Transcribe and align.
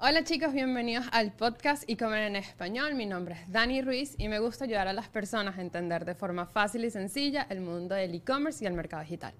Hola 0.00 0.22
chicos, 0.22 0.52
bienvenidos 0.52 1.06
al 1.10 1.32
podcast 1.32 1.82
y 1.88 1.96
comer 1.96 2.22
en 2.22 2.36
español. 2.36 2.94
Mi 2.94 3.04
nombre 3.04 3.34
es 3.34 3.50
Dani 3.50 3.82
Ruiz 3.82 4.14
y 4.16 4.28
me 4.28 4.38
gusta 4.38 4.64
ayudar 4.64 4.86
a 4.86 4.92
las 4.92 5.08
personas 5.08 5.58
a 5.58 5.60
entender 5.60 6.04
de 6.04 6.14
forma 6.14 6.46
fácil 6.46 6.84
y 6.84 6.90
sencilla 6.92 7.48
el 7.50 7.60
mundo 7.60 7.96
del 7.96 8.14
e-commerce 8.14 8.62
y 8.62 8.68
el 8.68 8.74
mercado 8.74 9.02
digital. 9.02 9.34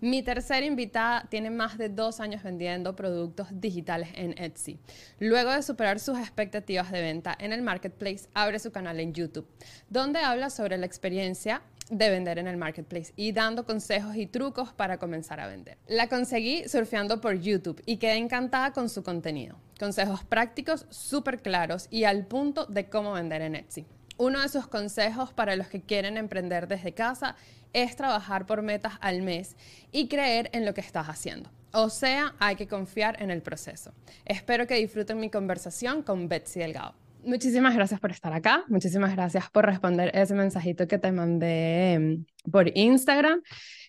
Mi 0.00 0.24
tercera 0.24 0.66
invitada 0.66 1.28
tiene 1.30 1.50
más 1.50 1.78
de 1.78 1.90
dos 1.90 2.18
años 2.18 2.42
vendiendo 2.42 2.96
productos 2.96 3.46
digitales 3.52 4.08
en 4.14 4.36
Etsy. 4.36 4.80
Luego 5.20 5.52
de 5.52 5.62
superar 5.62 6.00
sus 6.00 6.18
expectativas 6.18 6.90
de 6.90 7.02
venta 7.02 7.36
en 7.38 7.52
el 7.52 7.62
marketplace, 7.62 8.28
abre 8.34 8.58
su 8.58 8.72
canal 8.72 8.98
en 8.98 9.14
YouTube, 9.14 9.46
donde 9.90 10.18
habla 10.18 10.50
sobre 10.50 10.76
la 10.76 10.86
experiencia 10.86 11.62
de 11.88 12.10
vender 12.10 12.40
en 12.40 12.48
el 12.48 12.56
marketplace 12.56 13.12
y 13.14 13.30
dando 13.30 13.64
consejos 13.64 14.16
y 14.16 14.26
trucos 14.26 14.72
para 14.72 14.98
comenzar 14.98 15.38
a 15.38 15.46
vender. 15.46 15.78
La 15.86 16.08
conseguí 16.08 16.68
surfeando 16.68 17.20
por 17.20 17.38
YouTube 17.38 17.80
y 17.86 17.98
quedé 17.98 18.16
encantada 18.16 18.72
con 18.72 18.88
su 18.88 19.04
contenido. 19.04 19.56
Consejos 19.80 20.24
prácticos 20.24 20.84
súper 20.90 21.40
claros 21.40 21.88
y 21.90 22.04
al 22.04 22.26
punto 22.26 22.66
de 22.66 22.90
cómo 22.90 23.14
vender 23.14 23.40
en 23.40 23.54
Etsy. 23.54 23.86
Uno 24.18 24.42
de 24.42 24.50
sus 24.50 24.66
consejos 24.66 25.32
para 25.32 25.56
los 25.56 25.68
que 25.68 25.80
quieren 25.80 26.18
emprender 26.18 26.68
desde 26.68 26.92
casa 26.92 27.34
es 27.72 27.96
trabajar 27.96 28.44
por 28.44 28.60
metas 28.60 28.92
al 29.00 29.22
mes 29.22 29.56
y 29.90 30.08
creer 30.08 30.50
en 30.52 30.66
lo 30.66 30.74
que 30.74 30.82
estás 30.82 31.08
haciendo. 31.08 31.50
O 31.72 31.88
sea, 31.88 32.34
hay 32.38 32.56
que 32.56 32.68
confiar 32.68 33.22
en 33.22 33.30
el 33.30 33.40
proceso. 33.40 33.94
Espero 34.26 34.66
que 34.66 34.74
disfruten 34.74 35.18
mi 35.18 35.30
conversación 35.30 36.02
con 36.02 36.28
Betsy 36.28 36.60
Delgado. 36.60 36.92
Muchísimas 37.24 37.74
gracias 37.74 38.00
por 38.00 38.10
estar 38.10 38.34
acá. 38.34 38.64
Muchísimas 38.68 39.14
gracias 39.14 39.48
por 39.48 39.64
responder 39.64 40.10
ese 40.14 40.34
mensajito 40.34 40.86
que 40.88 40.98
te 40.98 41.10
mandé 41.10 41.94
em, 41.94 42.26
por 42.52 42.70
Instagram. 42.76 43.40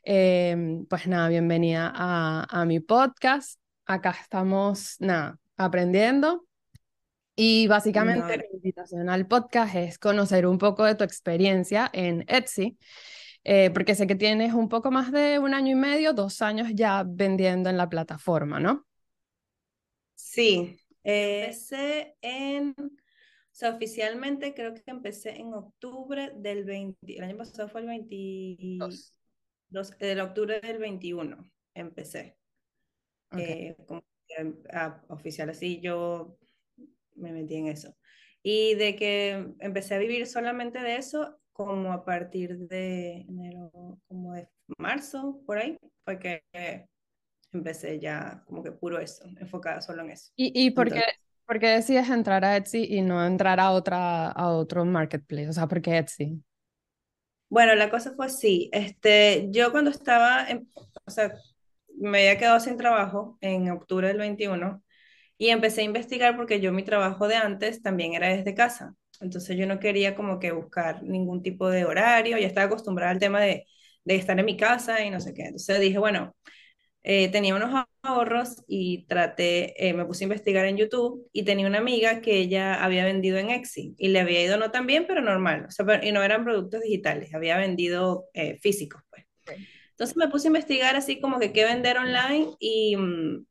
Em, 0.04 0.86
pues 0.86 1.06
nada, 1.08 1.28
bienvenida 1.28 1.92
a, 1.94 2.48
a, 2.50 2.64
mi 2.64 2.80
podcast. 2.80 3.60
Acá 3.86 4.16
estamos, 4.22 4.96
nada, 5.00 5.38
aprendiendo. 5.64 6.46
Y 7.36 7.68
básicamente 7.68 8.38
la 8.38 8.44
invitación 8.54 9.10
al 9.10 9.28
podcast 9.28 9.76
es 9.76 9.98
conocer 9.98 10.46
un 10.46 10.58
poco 10.58 10.84
de 10.84 10.96
tu 10.96 11.04
experiencia 11.04 11.90
en 11.94 12.26
Etsy, 12.28 12.78
eh, 13.44 13.72
porque 13.72 13.96
sé 13.96 14.06
que 14.06 14.16
tienes 14.16 14.54
un 14.54 14.70
poco 14.70 14.92
más 14.92 15.12
de 15.12 15.40
un 15.40 15.54
año 15.54 15.72
y 15.72 15.80
medio, 15.80 16.14
dos 16.14 16.42
años 16.42 16.68
ya 16.74 17.04
vendiendo 17.08 17.70
en 17.70 17.78
la 17.78 17.90
plataforma, 17.90 18.60
¿no? 18.60 18.86
Sí, 20.14 20.78
eh, 21.04 21.56
en 22.22 22.76
o 23.52 23.54
sea, 23.54 23.72
oficialmente 23.72 24.54
creo 24.54 24.74
que 24.74 24.84
empecé 24.86 25.32
en 25.32 25.54
octubre 25.54 26.32
del 26.36 26.64
20, 26.64 27.18
el 27.18 27.24
año 27.24 27.38
pasado 27.38 27.68
fue 27.68 27.82
el 27.82 27.88
22, 27.88 29.14
del 30.00 30.22
octubre 30.22 30.62
del 30.62 30.78
21 30.78 31.52
empecé. 31.74 32.38
Eh, 33.38 33.76
como 33.88 34.04
oficial, 35.08 35.50
así 35.50 35.80
yo 35.82 36.38
me 37.16 37.32
metí 37.32 37.56
en 37.56 37.68
eso. 37.68 37.96
Y 38.44 38.76
de 38.76 38.96
que 38.96 39.54
empecé 39.60 39.96
a 39.96 40.00
vivir 40.00 40.26
solamente 40.26 40.80
de 40.80 40.96
eso, 40.96 41.40
como 41.52 41.92
a 41.92 42.04
partir 42.04 42.58
de 42.58 43.26
enero, 43.28 43.72
como 44.08 44.34
de 44.34 44.48
marzo, 44.78 45.42
por 45.46 45.60
ahí, 45.60 45.78
fue 46.04 46.18
que 46.18 46.44
empecé 47.52 48.00
ya 48.00 48.44
como 48.48 48.64
que 48.64 48.72
puro 48.72 49.00
eso, 49.00 49.26
enfocada 49.40 49.82
solo 49.82 50.02
en 50.04 50.12
eso. 50.12 50.32
¿Y, 50.36 50.52
y 50.56 50.72
por 50.72 50.92
qué? 50.92 51.04
¿Por 51.52 51.60
qué 51.60 51.68
decides 51.68 52.10
entrar 52.10 52.46
a 52.46 52.56
Etsy 52.56 52.86
y 52.90 53.02
no 53.02 53.26
entrar 53.26 53.60
a, 53.60 53.72
otra, 53.72 54.32
a 54.32 54.54
otro 54.54 54.86
marketplace? 54.86 55.50
O 55.50 55.54
sea, 55.54 55.68
¿por 55.68 55.82
qué 55.82 55.98
Etsy? 55.98 56.42
Bueno, 57.50 57.76
la 57.76 57.90
cosa 57.90 58.14
fue 58.16 58.28
así. 58.28 58.70
Este, 58.72 59.50
yo 59.52 59.72
cuando 59.74 59.92
estaba, 59.92 60.48
o 61.04 61.12
sea, 61.12 61.34
me 62.02 62.20
había 62.20 62.38
quedado 62.38 62.60
sin 62.60 62.78
trabajo 62.78 63.38
en 63.42 63.70
octubre 63.72 64.08
del 64.08 64.18
21 64.18 64.84
y 65.38 65.50
empecé 65.50 65.82
a 65.82 65.86
investigar 65.86 66.36
porque 66.38 66.60
yo 66.62 66.72
mi 66.72 66.84
trabajo 66.84 67.28
de 67.28 67.36
antes 67.36 67.82
también 67.82 68.14
era 68.14 68.30
desde 68.30 68.56
casa. 68.56 68.96
Entonces 69.20 69.58
yo 69.58 69.68
no 69.68 69.80
quería 69.80 70.16
como 70.16 70.40
que 70.40 70.52
buscar 70.52 71.04
ningún 71.04 71.44
tipo 71.44 71.70
de 71.70 71.86
horario, 71.86 72.38
ya 72.38 72.48
estaba 72.48 72.68
acostumbrada 72.68 73.12
al 73.12 73.20
tema 73.20 73.42
de, 73.42 73.66
de 74.04 74.16
estar 74.16 74.38
en 74.40 74.46
mi 74.46 74.58
casa 74.58 75.04
y 75.04 75.10
no 75.12 75.20
sé 75.20 75.34
qué. 75.34 75.44
Entonces 75.44 75.80
dije, 75.80 76.00
bueno, 76.00 76.36
eh, 77.04 77.30
tenía 77.32 77.56
unos 77.56 77.86
ahorros 78.04 78.64
y 78.68 79.06
traté, 79.08 79.90
eh, 79.90 79.94
me 79.94 80.06
puse 80.06 80.24
a 80.24 80.28
investigar 80.28 80.66
en 80.66 80.78
YouTube 80.78 81.28
y 81.34 81.44
tenía 81.44 81.66
una 81.68 81.80
amiga 81.80 82.22
que 82.22 82.38
ella 82.38 82.84
había 82.84 83.06
vendido 83.06 83.38
en 83.38 83.50
Etsy 83.50 83.96
y 83.98 84.10
le 84.10 84.20
había 84.20 84.44
ido 84.44 84.58
no 84.58 84.70
tan 84.72 84.86
bien, 84.86 85.06
pero 85.08 85.22
normal, 85.22 85.66
o 85.68 85.72
sea, 85.72 85.86
y 86.04 86.12
no 86.12 86.22
eran 86.22 86.44
productos 86.44 86.82
digitales, 86.82 87.34
había 87.34 87.58
vendido 87.58 88.26
eh, 88.34 88.60
físicos, 88.62 89.02
pues. 89.10 89.26
Entonces 90.02 90.18
me 90.18 90.30
puse 90.30 90.48
a 90.48 90.50
investigar 90.50 90.96
así 90.96 91.22
como 91.22 91.38
que 91.38 91.54
qué 91.54 91.64
vender 91.64 92.00
online 92.00 92.56
y 92.60 92.98
mm, 92.98 93.46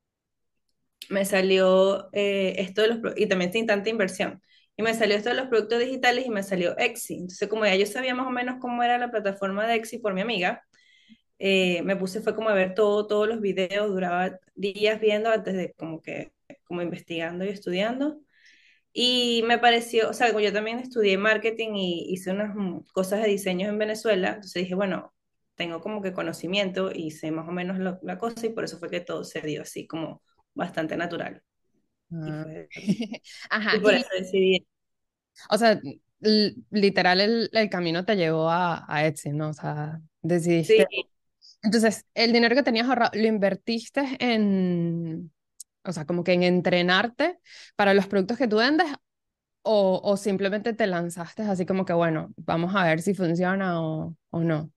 me 1.08 1.24
salió 1.24 2.08
esto 2.12 2.82
de 2.82 2.88
los, 2.88 2.98
y 3.16 3.26
también 3.26 3.52
sin 3.52 3.66
tanta 3.68 3.88
inversión. 3.88 4.42
Y 4.76 4.82
me 4.82 4.92
salió 4.94 5.14
esto 5.14 5.28
de 5.28 5.36
los 5.36 5.46
productos 5.46 5.78
digitales 5.78 6.26
y 6.26 6.30
me 6.30 6.42
salió 6.42 6.76
Etsy. 6.76 7.14
Entonces, 7.18 7.48
como 7.48 7.66
ya 7.66 7.76
yo 7.76 7.86
sabía 7.86 8.16
más 8.16 8.26
o 8.26 8.30
menos 8.30 8.56
cómo 8.60 8.82
era 8.82 8.98
la 8.98 9.12
plataforma 9.12 9.64
de 9.64 9.76
Etsy 9.76 9.98
por 9.98 10.12
mi 10.12 10.22
amiga, 10.22 10.64
eh, 11.38 11.82
me 11.84 11.94
puse 11.94 12.20
fue 12.20 12.34
como 12.34 12.48
a 12.48 12.54
ver 12.54 12.74
todo, 12.74 13.06
todos 13.06 13.28
los 13.28 13.40
videos, 13.40 13.88
duraba 13.88 14.36
días 14.56 15.00
viendo 15.00 15.30
antes 15.30 15.54
de 15.54 15.72
como 15.74 16.02
que, 16.02 16.32
como 16.64 16.82
investigando 16.82 17.44
y 17.44 17.50
estudiando. 17.50 18.20
Y 18.92 19.44
me 19.46 19.58
pareció, 19.58 20.10
o 20.10 20.14
sea, 20.14 20.36
yo 20.36 20.52
también 20.52 20.80
estudié 20.80 21.16
marketing 21.18 21.74
y 21.76 22.12
hice 22.12 22.32
unas 22.32 22.56
mm, 22.56 22.80
cosas 22.92 23.22
de 23.22 23.28
diseño 23.28 23.68
en 23.68 23.78
Venezuela, 23.78 24.30
entonces 24.30 24.64
dije, 24.64 24.74
bueno, 24.74 25.14
tengo 25.60 25.82
como 25.82 26.00
que 26.00 26.14
conocimiento 26.14 26.90
y 26.90 27.10
sé 27.10 27.30
más 27.30 27.46
o 27.46 27.52
menos 27.52 27.78
la 28.00 28.16
cosa 28.16 28.46
y 28.46 28.48
por 28.48 28.64
eso 28.64 28.78
fue 28.78 28.88
que 28.88 29.00
todo 29.00 29.24
se 29.24 29.42
dio 29.42 29.60
así 29.60 29.86
como 29.86 30.22
bastante 30.54 30.96
natural. 30.96 31.42
Y, 32.08 32.30
ah. 32.30 32.46
Ajá, 33.50 33.76
y 33.76 33.80
por 33.80 33.92
eso 33.92 34.08
decidí. 34.18 34.66
O 35.50 35.58
sea, 35.58 35.78
literal 36.70 37.20
el, 37.20 37.50
el, 37.52 37.68
camino 37.68 38.06
te 38.06 38.16
llevó 38.16 38.48
a, 38.48 38.86
a 38.88 39.04
Etsy, 39.04 39.32
¿no? 39.32 39.50
O 39.50 39.52
sea, 39.52 40.00
decidiste 40.22 40.86
sí. 40.90 41.04
Entonces, 41.62 42.06
el 42.14 42.32
dinero 42.32 42.56
que 42.56 42.62
tenías 42.62 42.88
ahorrado, 42.88 43.10
¿lo 43.12 43.26
invertiste 43.26 44.16
en, 44.18 45.30
o 45.84 45.92
sea, 45.92 46.06
como 46.06 46.24
que 46.24 46.32
en 46.32 46.42
entrenarte 46.42 47.38
para 47.76 47.92
los 47.92 48.06
productos 48.06 48.38
que 48.38 48.48
tú 48.48 48.56
vendes 48.56 48.86
o, 49.60 50.00
o 50.02 50.16
simplemente 50.16 50.72
te 50.72 50.86
lanzaste 50.86 51.42
así 51.42 51.66
como 51.66 51.84
que, 51.84 51.92
bueno, 51.92 52.32
vamos 52.38 52.74
a 52.74 52.84
ver 52.84 53.02
si 53.02 53.12
funciona 53.12 53.82
o, 53.82 54.16
o 54.30 54.40
no? 54.40 54.72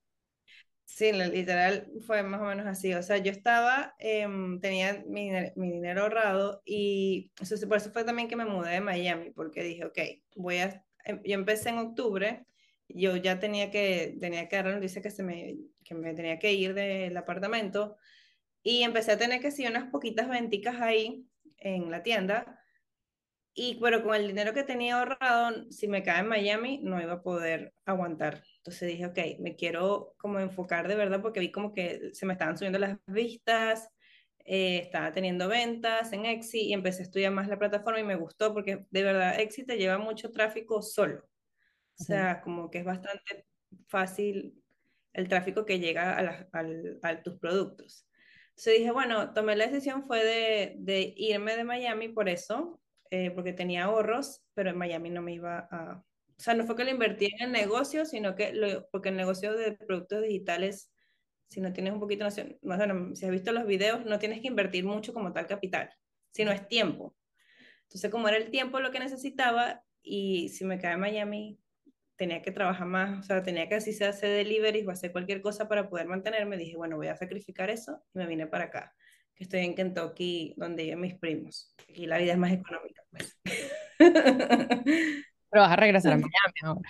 Sí, 0.95 1.11
literal 1.11 1.91
fue 2.05 2.21
más 2.21 2.39
o 2.39 2.45
menos 2.45 2.67
así. 2.67 2.93
O 2.93 3.01
sea, 3.01 3.17
yo 3.17 3.31
estaba, 3.31 3.95
em, 3.97 4.59
tenía 4.61 5.03
mi, 5.07 5.31
mi, 5.55 5.71
dinero 5.71 6.03
ahorrado 6.03 6.61
y 6.65 7.31
eso, 7.41 7.55
por 7.67 7.77
eso 7.77 7.91
fue 7.91 8.03
también 8.03 8.27
que 8.27 8.35
me 8.35 8.45
mudé 8.45 8.73
de 8.73 8.81
Miami, 8.81 9.31
porque 9.31 9.63
dije, 9.63 9.85
ok, 9.85 9.97
voy 10.35 10.57
a, 10.57 10.85
em, 11.05 11.19
yo 11.23 11.33
empecé 11.33 11.69
en 11.69 11.79
octubre, 11.79 12.45
yo 12.87 13.15
ya 13.15 13.39
tenía 13.39 13.71
que, 13.71 14.17
tenía 14.21 14.47
que 14.47 14.55
dar 14.55 14.67
noticia 14.67 15.01
que 15.01 15.09
se 15.09 15.23
me 15.23 15.55
que 15.83 15.95
me 15.95 16.13
tenía 16.13 16.37
que 16.39 16.53
ir 16.53 16.75
del 16.75 17.17
apartamento 17.17 17.97
y 18.63 18.83
empecé 18.83 19.13
a 19.13 19.17
tener 19.17 19.41
que 19.41 19.51
sí 19.51 19.65
unas 19.67 19.89
poquitas 19.89 20.29
venticas 20.29 20.79
ahí 20.81 21.27
en 21.57 21.91
la 21.91 22.03
tienda 22.03 22.59
y 23.53 23.79
pero 23.81 24.03
con 24.03 24.15
el 24.15 24.27
dinero 24.27 24.53
que 24.53 24.63
tenía 24.63 24.99
ahorrado 24.99 25.71
si 25.71 25.87
me 25.87 26.03
cae 26.03 26.21
en 26.21 26.27
Miami 26.27 26.79
no 26.83 27.01
iba 27.01 27.13
a 27.13 27.23
poder 27.23 27.73
aguantar 27.85 28.43
entonces 28.63 28.87
dije 28.87 29.05
ok 29.05 29.39
me 29.39 29.55
quiero 29.55 30.15
como 30.17 30.39
enfocar 30.39 30.87
de 30.87 30.95
verdad 30.95 31.21
porque 31.21 31.39
vi 31.39 31.51
como 31.51 31.73
que 31.73 32.09
se 32.13 32.25
me 32.25 32.33
estaban 32.33 32.57
subiendo 32.57 32.79
las 32.79 32.97
vistas 33.07 33.89
eh, 34.45 34.79
estaba 34.83 35.11
teniendo 35.11 35.47
ventas 35.47 36.11
en 36.13 36.25
Etsy 36.25 36.61
y 36.61 36.73
empecé 36.73 37.01
a 37.01 37.03
estudiar 37.03 37.31
más 37.31 37.47
la 37.47 37.59
plataforma 37.59 37.99
y 37.99 38.03
me 38.03 38.15
gustó 38.15 38.53
porque 38.53 38.85
de 38.89 39.03
verdad 39.03 39.39
Etsy 39.39 39.65
te 39.65 39.77
lleva 39.77 39.97
mucho 39.97 40.31
tráfico 40.31 40.81
solo 40.81 41.23
o 41.99 42.03
sea, 42.03 42.41
como 42.41 42.69
que 42.69 42.79
es 42.79 42.85
bastante 42.85 43.45
fácil 43.87 44.61
el 45.13 45.27
tráfico 45.27 45.65
que 45.65 45.79
llega 45.79 46.47
a, 46.51 47.23
tus 47.23 47.37
productos. 47.37 48.07
Entonces 48.49 48.79
dije, 48.79 48.91
bueno, 48.91 49.33
tomé 49.33 49.55
la 49.55 49.67
decisión 49.67 50.05
fue 50.05 50.23
de, 50.23 51.13
irme 51.17 51.55
de 51.55 51.63
Miami 51.63 52.09
por 52.09 52.29
eso, 52.29 52.79
eh, 53.09 53.31
porque 53.31 53.53
tenía 53.53 53.85
ahorros, 53.85 54.43
pero 54.53 54.71
en 54.71 54.77
Miami 54.77 55.09
no 55.09 55.21
me 55.21 55.33
iba 55.33 55.67
a... 55.71 56.03
O 56.43 56.45
sea, 56.45 56.55
no 56.55 56.65
fue 56.65 56.75
que 56.75 56.83
lo 56.83 56.89
invertí 56.89 57.27
en 57.27 57.41
el 57.41 57.51
negocio, 57.53 58.03
sino 58.03 58.35
que 58.35 58.51
lo, 58.51 58.85
porque 58.89 59.07
el 59.07 59.15
negocio 59.15 59.55
de 59.55 59.71
productos 59.71 60.23
digitales, 60.23 60.91
si 61.47 61.61
no 61.61 61.71
tienes 61.71 61.93
un 61.93 62.01
poquito, 62.01 62.25
no 62.25 62.31
bueno, 62.61 63.15
si 63.15 63.23
has 63.23 63.31
visto 63.31 63.53
los 63.53 63.65
videos, 63.65 64.03
no 64.05 64.19
tienes 64.19 64.41
que 64.41 64.49
invertir 64.49 64.83
mucho 64.83 65.13
como 65.13 65.31
tal 65.31 65.47
capital, 65.47 65.89
sino 66.33 66.51
es 66.51 66.67
tiempo. 66.67 67.15
Entonces, 67.83 68.11
como 68.11 68.27
era 68.27 68.35
el 68.35 68.51
tiempo 68.51 68.81
lo 68.81 68.91
que 68.91 68.99
necesitaba, 68.99 69.85
y 70.01 70.49
si 70.49 70.65
me 70.65 70.77
cae 70.79 70.95
en 70.95 70.99
Miami, 70.99 71.59
tenía 72.17 72.41
que 72.41 72.51
trabajar 72.51 72.87
más, 72.87 73.19
o 73.19 73.23
sea, 73.23 73.41
tenía 73.41 73.69
que 73.69 73.75
así 73.75 73.93
se 73.93 74.03
hacer 74.03 74.31
delivery 74.31 74.85
o 74.85 74.91
hacer 74.91 75.13
cualquier 75.13 75.41
cosa 75.41 75.69
para 75.69 75.89
poder 75.89 76.07
mantenerme, 76.07 76.57
dije, 76.57 76.75
bueno, 76.75 76.97
voy 76.97 77.07
a 77.07 77.15
sacrificar 77.15 77.69
eso 77.69 78.03
y 78.13 78.19
me 78.19 78.27
vine 78.27 78.47
para 78.47 78.65
acá, 78.65 78.93
que 79.33 79.45
estoy 79.45 79.61
en 79.61 79.75
Kentucky, 79.75 80.55
donde 80.57 80.83
viven 80.83 80.99
mis 80.99 81.15
primos. 81.15 81.73
Aquí 81.89 82.05
la 82.05 82.17
vida 82.17 82.33
es 82.33 82.37
más 82.37 82.51
económica, 82.51 83.01
pues. 83.11 83.39
Pero 85.53 85.65
vas 85.65 85.71
a 85.71 85.75
regresar 85.75 86.13
a 86.13 86.17
Miami 86.17 86.31
ahora. 86.63 86.89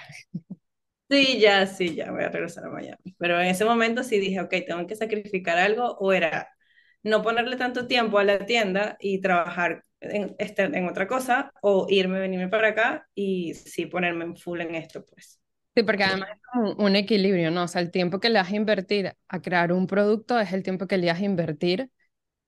Sí, 1.09 1.39
ya, 1.39 1.67
sí, 1.67 1.95
ya 1.95 2.11
voy 2.11 2.23
a 2.23 2.29
regresar 2.29 2.65
a 2.65 2.69
Miami. 2.69 3.13
Pero 3.19 3.39
en 3.39 3.47
ese 3.47 3.65
momento 3.65 4.03
sí 4.03 4.19
dije, 4.19 4.39
ok, 4.39 4.53
tengo 4.65 4.87
que 4.87 4.95
sacrificar 4.95 5.57
algo 5.57 5.97
o 5.99 6.13
era 6.13 6.49
no 7.03 7.21
ponerle 7.21 7.57
tanto 7.57 7.87
tiempo 7.87 8.17
a 8.19 8.23
la 8.23 8.45
tienda 8.45 8.95
y 9.01 9.19
trabajar 9.19 9.83
en, 9.99 10.33
estar 10.39 10.73
en 10.73 10.87
otra 10.87 11.05
cosa 11.05 11.51
o 11.61 11.87
irme, 11.89 12.19
venirme 12.19 12.47
para 12.47 12.69
acá 12.69 13.07
y 13.13 13.53
sí 13.53 13.85
ponerme 13.85 14.23
en 14.23 14.37
full 14.37 14.61
en 14.61 14.75
esto, 14.75 15.03
pues. 15.05 15.41
Sí, 15.75 15.83
porque 15.83 16.03
además 16.05 16.29
es 16.33 16.41
como 16.51 16.73
un 16.85 16.95
equilibrio, 16.95 17.51
¿no? 17.51 17.63
O 17.63 17.67
sea, 17.67 17.81
el 17.81 17.91
tiempo 17.91 18.21
que 18.21 18.29
le 18.29 18.39
vas 18.39 18.51
a 18.51 18.55
invertir 18.55 19.13
a 19.27 19.41
crear 19.41 19.73
un 19.73 19.87
producto 19.87 20.39
es 20.39 20.53
el 20.53 20.63
tiempo 20.63 20.87
que 20.87 20.97
le 20.97 21.07
vas 21.07 21.19
a 21.19 21.25
invertir 21.25 21.91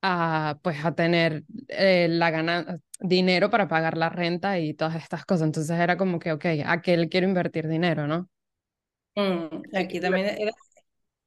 a, 0.01 0.59
pues, 0.61 0.83
a 0.83 0.93
tener 0.93 1.43
eh, 1.69 2.07
la 2.09 2.31
gana, 2.31 2.79
dinero 2.99 3.49
para 3.49 3.67
pagar 3.67 3.97
la 3.97 4.09
renta 4.09 4.59
y 4.59 4.73
todas 4.73 4.95
estas 4.95 5.25
cosas. 5.25 5.47
Entonces 5.47 5.77
era 5.79 5.97
como 5.97 6.19
que, 6.19 6.31
ok, 6.31 6.45
¿a 6.65 6.81
qué 6.81 6.97
le 6.97 7.09
quiero 7.09 7.27
invertir 7.27 7.67
dinero, 7.67 8.07
no? 8.07 8.29
Mm, 9.15 9.75
aquí 9.75 9.99
también 9.99 10.27
era 10.37 10.51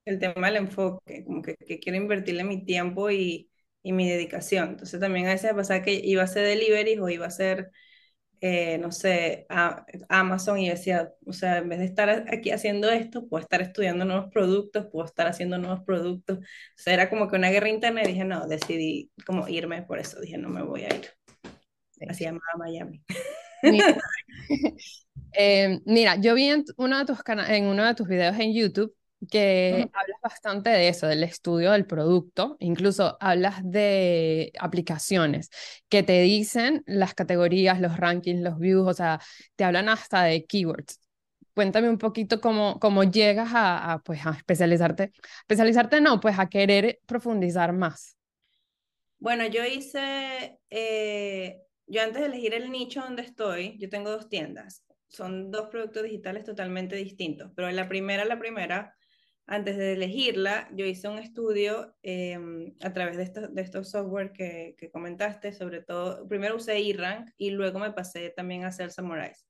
el 0.04 0.18
tema 0.18 0.46
del 0.48 0.56
enfoque, 0.56 1.24
como 1.24 1.42
que, 1.42 1.56
que 1.56 1.78
quiero 1.78 1.98
invertirle 1.98 2.44
mi 2.44 2.64
tiempo 2.64 3.10
y, 3.10 3.50
y, 3.82 3.92
mi 3.92 4.08
dedicación. 4.08 4.70
Entonces 4.70 5.00
también 5.00 5.26
a 5.26 5.32
veces 5.32 5.52
pasaba 5.54 5.82
que 5.82 5.94
iba 5.94 6.22
a 6.22 6.24
hacer 6.24 6.46
delivery 6.46 6.98
o 6.98 7.08
iba 7.08 7.24
a 7.26 7.28
hacer, 7.28 7.70
eh, 8.40 8.78
no 8.78 8.92
sé, 8.92 9.46
a, 9.48 9.84
Amazon 10.08 10.58
y 10.58 10.68
decía, 10.68 11.12
o 11.26 11.32
sea, 11.32 11.58
en 11.58 11.68
vez 11.68 11.78
de 11.78 11.84
estar 11.86 12.26
aquí 12.32 12.50
haciendo 12.50 12.90
esto, 12.90 13.28
puedo 13.28 13.42
estar 13.42 13.62
estudiando 13.62 14.04
nuevos 14.04 14.30
productos, 14.32 14.86
puedo 14.92 15.06
estar 15.06 15.26
haciendo 15.26 15.58
nuevos 15.58 15.84
productos. 15.84 16.38
O 16.38 16.42
sea, 16.76 16.94
era 16.94 17.10
como 17.10 17.28
que 17.28 17.36
una 17.36 17.50
guerra 17.50 17.68
interna 17.68 18.02
y 18.02 18.08
dije, 18.08 18.24
no, 18.24 18.46
decidí 18.46 19.10
como 19.26 19.48
irme 19.48 19.82
por 19.82 19.98
eso, 19.98 20.20
dije, 20.20 20.38
no 20.38 20.48
me 20.48 20.62
voy 20.62 20.82
a 20.82 20.94
ir. 20.94 21.08
Así 22.08 22.24
llamaba 22.24 22.44
Miami. 22.58 23.02
Mira, 23.62 23.96
eh, 25.32 25.80
mira, 25.84 26.16
yo 26.16 26.34
vi 26.34 26.48
en 26.48 26.64
uno 26.76 26.98
de 26.98 27.04
tus 27.04 27.18
en 27.48 27.66
uno 27.66 27.84
de 27.84 27.94
tus 27.94 28.08
videos 28.08 28.38
en 28.38 28.52
YouTube 28.54 28.94
que 29.30 29.90
hablas 29.92 30.20
bastante 30.22 30.70
de 30.70 30.88
eso, 30.88 31.06
del 31.06 31.24
estudio 31.24 31.72
del 31.72 31.86
producto, 31.86 32.56
incluso 32.60 33.16
hablas 33.20 33.60
de 33.64 34.52
aplicaciones 34.58 35.50
que 35.88 36.02
te 36.02 36.20
dicen 36.22 36.82
las 36.86 37.14
categorías, 37.14 37.80
los 37.80 37.96
rankings, 37.96 38.40
los 38.40 38.58
views, 38.58 38.88
o 38.88 38.94
sea, 38.94 39.20
te 39.56 39.64
hablan 39.64 39.88
hasta 39.88 40.22
de 40.22 40.44
keywords. 40.46 41.00
Cuéntame 41.54 41.90
un 41.90 41.98
poquito 41.98 42.40
cómo, 42.40 42.78
cómo 42.78 43.02
llegas 43.02 43.50
a, 43.52 44.00
pues, 44.04 44.24
a 44.24 44.30
especializarte. 44.30 45.10
Especializarte 45.40 46.00
no, 46.00 46.20
pues 46.20 46.38
a 46.38 46.48
querer 46.48 47.00
profundizar 47.04 47.72
más. 47.72 48.16
Bueno, 49.18 49.44
yo 49.46 49.64
hice, 49.64 50.60
eh, 50.70 51.60
yo 51.88 52.02
antes 52.02 52.20
de 52.20 52.28
elegir 52.28 52.54
el 52.54 52.70
nicho 52.70 53.00
donde 53.00 53.22
estoy, 53.22 53.76
yo 53.80 53.88
tengo 53.88 54.10
dos 54.10 54.28
tiendas. 54.28 54.84
Son 55.08 55.50
dos 55.50 55.68
productos 55.70 56.04
digitales 56.04 56.44
totalmente 56.44 56.94
distintos, 56.94 57.50
pero 57.56 57.68
la 57.72 57.88
primera, 57.88 58.24
la 58.24 58.38
primera, 58.38 58.94
antes 59.48 59.78
de 59.78 59.94
elegirla, 59.94 60.68
yo 60.72 60.84
hice 60.84 61.08
un 61.08 61.18
estudio 61.18 61.96
em, 62.02 62.74
a 62.82 62.92
través 62.92 63.16
de, 63.16 63.22
estos, 63.22 63.54
de 63.54 63.62
estos 63.62 63.90
software 63.90 64.32
que, 64.32 64.76
que, 64.78 64.90
comentaste, 64.90 65.52
sobre 65.52 65.82
todo, 65.82 66.28
primero 66.28 66.56
usé 66.56 66.78
eRank 66.78 67.30
y 67.38 67.50
luego 67.50 67.78
me 67.78 67.90
pasé 67.92 68.28
también 68.28 68.64
a 68.64 68.68
hacer 68.68 68.92
Summarize. 68.92 69.46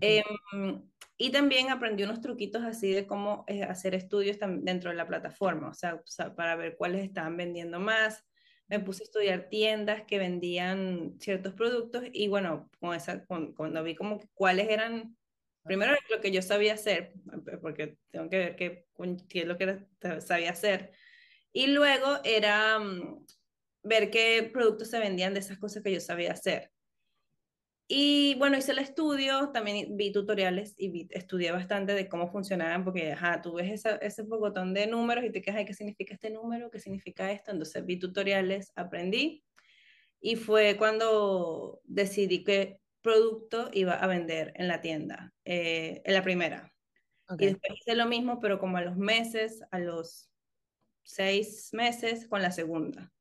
Em, 0.00 0.82
y 1.16 1.30
también 1.30 1.70
aprendí 1.70 2.02
unos 2.02 2.20
truquitos 2.20 2.64
así 2.64 2.92
de 2.92 3.06
cómo 3.06 3.44
eh, 3.46 3.62
hacer 3.62 3.94
estudios 3.94 4.38
dentro 4.40 4.90
de 4.90 4.96
la 4.96 5.06
plataforma, 5.06 5.68
o 5.68 5.74
sea, 5.74 5.94
o 5.94 6.02
sea, 6.04 6.34
para 6.34 6.56
ver 6.56 6.76
cuáles 6.76 7.04
estaban 7.04 7.36
vendiendo 7.36 7.78
más. 7.78 8.24
Me 8.68 8.80
puse 8.80 9.04
a 9.04 9.06
estudiar 9.06 9.48
tiendas 9.48 10.02
que 10.02 10.18
vendían 10.18 11.14
ciertos 11.20 11.54
productos 11.54 12.02
y 12.12 12.26
bueno, 12.26 12.68
con 12.80 12.94
esa, 12.94 13.24
cuando 13.24 13.84
vi 13.84 13.94
como 13.94 14.20
cuáles 14.34 14.68
eran 14.68 15.16
Primero 15.66 15.94
lo 16.10 16.20
que 16.20 16.30
yo 16.30 16.42
sabía 16.42 16.74
hacer, 16.74 17.12
porque 17.60 17.98
tengo 18.10 18.30
que 18.30 18.38
ver 18.38 18.56
qué, 18.56 18.86
qué 19.28 19.40
es 19.40 19.46
lo 19.46 19.58
que 19.58 19.78
sabía 20.20 20.50
hacer. 20.50 20.92
Y 21.52 21.68
luego 21.68 22.20
era 22.24 22.78
mm, 22.78 23.24
ver 23.82 24.10
qué 24.10 24.48
productos 24.52 24.90
se 24.90 24.98
vendían 24.98 25.34
de 25.34 25.40
esas 25.40 25.58
cosas 25.58 25.82
que 25.82 25.92
yo 25.92 26.00
sabía 26.00 26.32
hacer. 26.32 26.70
Y 27.88 28.34
bueno, 28.38 28.58
hice 28.58 28.72
el 28.72 28.80
estudio, 28.80 29.50
también 29.52 29.96
vi 29.96 30.10
tutoriales 30.10 30.74
y 30.76 30.88
vi, 30.90 31.08
estudié 31.10 31.52
bastante 31.52 31.94
de 31.94 32.08
cómo 32.08 32.28
funcionaban, 32.28 32.84
porque 32.84 33.12
ajá, 33.12 33.40
tú 33.42 33.54
ves 33.54 33.70
esa, 33.70 33.96
ese 33.96 34.22
botón 34.22 34.74
de 34.74 34.88
números 34.88 35.24
y 35.24 35.30
te 35.30 35.40
quedas, 35.40 35.64
¿qué 35.64 35.72
significa 35.72 36.14
este 36.14 36.30
número? 36.30 36.68
¿Qué 36.70 36.80
significa 36.80 37.30
esto? 37.30 37.52
Entonces 37.52 37.86
vi 37.86 37.98
tutoriales, 37.98 38.72
aprendí. 38.74 39.44
Y 40.20 40.36
fue 40.36 40.76
cuando 40.76 41.80
decidí 41.84 42.42
que 42.42 42.80
producto 43.06 43.70
iba 43.72 43.94
a 43.94 44.06
vender 44.08 44.52
en 44.56 44.66
la 44.66 44.80
tienda, 44.80 45.32
eh, 45.44 46.02
en 46.04 46.12
la 46.12 46.22
primera. 46.22 46.72
Y 47.38 47.46
después 47.46 47.72
hice 47.80 47.94
lo 47.94 48.06
mismo, 48.06 48.40
pero 48.40 48.58
como 48.58 48.76
a 48.76 48.82
los 48.82 48.96
meses, 48.96 49.62
a 49.70 49.78
los 49.78 50.28
seis 51.04 51.70
meses 51.72 52.26
con 52.28 52.42
la 52.42 52.50
segunda. 52.50 53.12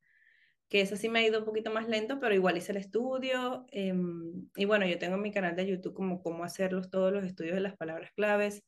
Que 0.69 0.81
eso 0.81 0.95
sí 0.95 1.07
me 1.07 1.19
ha 1.19 1.27
ido 1.27 1.39
un 1.39 1.45
poquito 1.45 1.71
más 1.71 1.87
lento, 1.87 2.19
pero 2.19 2.33
igual 2.33 2.57
hice 2.57 2.71
el 2.71 2.79
estudio. 2.79 3.65
Em, 3.69 4.49
y 4.55 4.65
bueno, 4.65 4.87
yo 4.87 4.97
tengo 4.97 5.15
en 5.15 5.21
mi 5.21 5.31
canal 5.31 5.55
de 5.55 5.67
YouTube 5.67 5.93
como 5.93 6.21
cómo 6.21 6.43
hacerlos 6.43 6.89
todos 6.89 7.13
los 7.13 7.23
estudios 7.23 7.53
de 7.53 7.61
las 7.61 7.77
palabras 7.77 8.11
claves, 8.15 8.63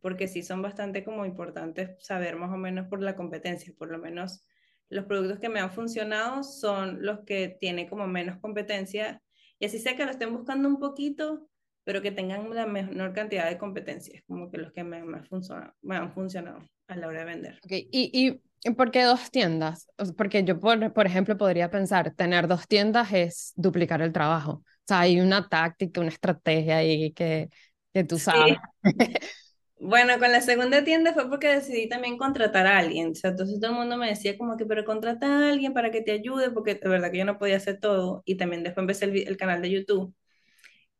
porque 0.00 0.28
sí 0.28 0.42
son 0.42 0.62
bastante 0.62 1.02
como 1.04 1.26
importantes 1.26 1.96
saber 1.98 2.36
más 2.36 2.52
o 2.52 2.56
menos 2.56 2.86
por 2.86 3.02
la 3.02 3.16
competencia, 3.16 3.74
por 3.76 3.90
lo 3.90 3.98
menos 3.98 4.44
los 4.88 5.04
productos 5.04 5.40
que 5.40 5.48
me 5.48 5.60
han 5.60 5.72
funcionado 5.72 6.44
son 6.44 7.02
los 7.02 7.20
que 7.24 7.56
tienen 7.60 7.88
como 7.88 8.06
menos 8.06 8.38
competencia 8.38 9.20
y 9.60 9.66
así 9.66 9.78
sea 9.78 9.94
que 9.94 10.04
lo 10.04 10.10
estén 10.10 10.32
buscando 10.32 10.68
un 10.68 10.80
poquito, 10.80 11.48
pero 11.84 12.02
que 12.02 12.10
tengan 12.10 12.52
la 12.52 12.66
menor 12.66 13.12
cantidad 13.12 13.48
de 13.48 13.58
competencias, 13.58 14.22
como 14.26 14.50
que 14.50 14.58
los 14.58 14.72
que 14.72 14.82
me, 14.82 15.04
me, 15.04 15.22
funcionado, 15.24 15.72
me 15.82 15.96
han 15.96 16.12
funcionado 16.12 16.60
a 16.88 16.96
la 16.96 17.06
hora 17.06 17.20
de 17.20 17.24
vender. 17.26 17.60
Okay. 17.64 17.88
¿Y, 17.92 18.40
¿Y 18.64 18.70
por 18.72 18.90
qué 18.90 19.04
dos 19.04 19.30
tiendas? 19.30 19.86
Porque 20.16 20.44
yo, 20.44 20.58
por, 20.58 20.92
por 20.92 21.06
ejemplo, 21.06 21.36
podría 21.36 21.70
pensar, 21.70 22.14
tener 22.14 22.48
dos 22.48 22.66
tiendas 22.66 23.12
es 23.12 23.52
duplicar 23.56 24.02
el 24.02 24.12
trabajo. 24.12 24.52
O 24.52 24.64
sea, 24.86 25.00
hay 25.00 25.20
una 25.20 25.48
táctica, 25.48 26.00
una 26.00 26.10
estrategia 26.10 26.78
ahí 26.78 27.12
que, 27.12 27.48
que 27.92 28.04
tú 28.04 28.18
sabes. 28.18 28.56
Bueno, 29.82 30.18
con 30.18 30.30
la 30.30 30.42
segunda 30.42 30.84
tienda 30.84 31.14
fue 31.14 31.28
porque 31.30 31.48
decidí 31.48 31.88
también 31.88 32.18
contratar 32.18 32.66
a 32.66 32.78
alguien. 32.78 33.12
O 33.12 33.14
sea, 33.14 33.30
entonces 33.30 33.58
todo 33.60 33.70
el 33.70 33.76
mundo 33.78 33.96
me 33.96 34.08
decía 34.08 34.36
como 34.36 34.56
que, 34.58 34.66
pero 34.66 34.84
contrata 34.84 35.26
a 35.26 35.50
alguien 35.50 35.72
para 35.72 35.90
que 35.90 36.02
te 36.02 36.12
ayude, 36.12 36.50
porque 36.50 36.74
de 36.74 36.88
verdad 36.88 37.10
que 37.10 37.18
yo 37.18 37.24
no 37.24 37.38
podía 37.38 37.56
hacer 37.56 37.80
todo. 37.80 38.22
Y 38.26 38.36
también 38.36 38.62
después 38.62 38.82
empecé 38.82 39.06
el, 39.06 39.16
el 39.28 39.36
canal 39.38 39.62
de 39.62 39.70
YouTube. 39.70 40.14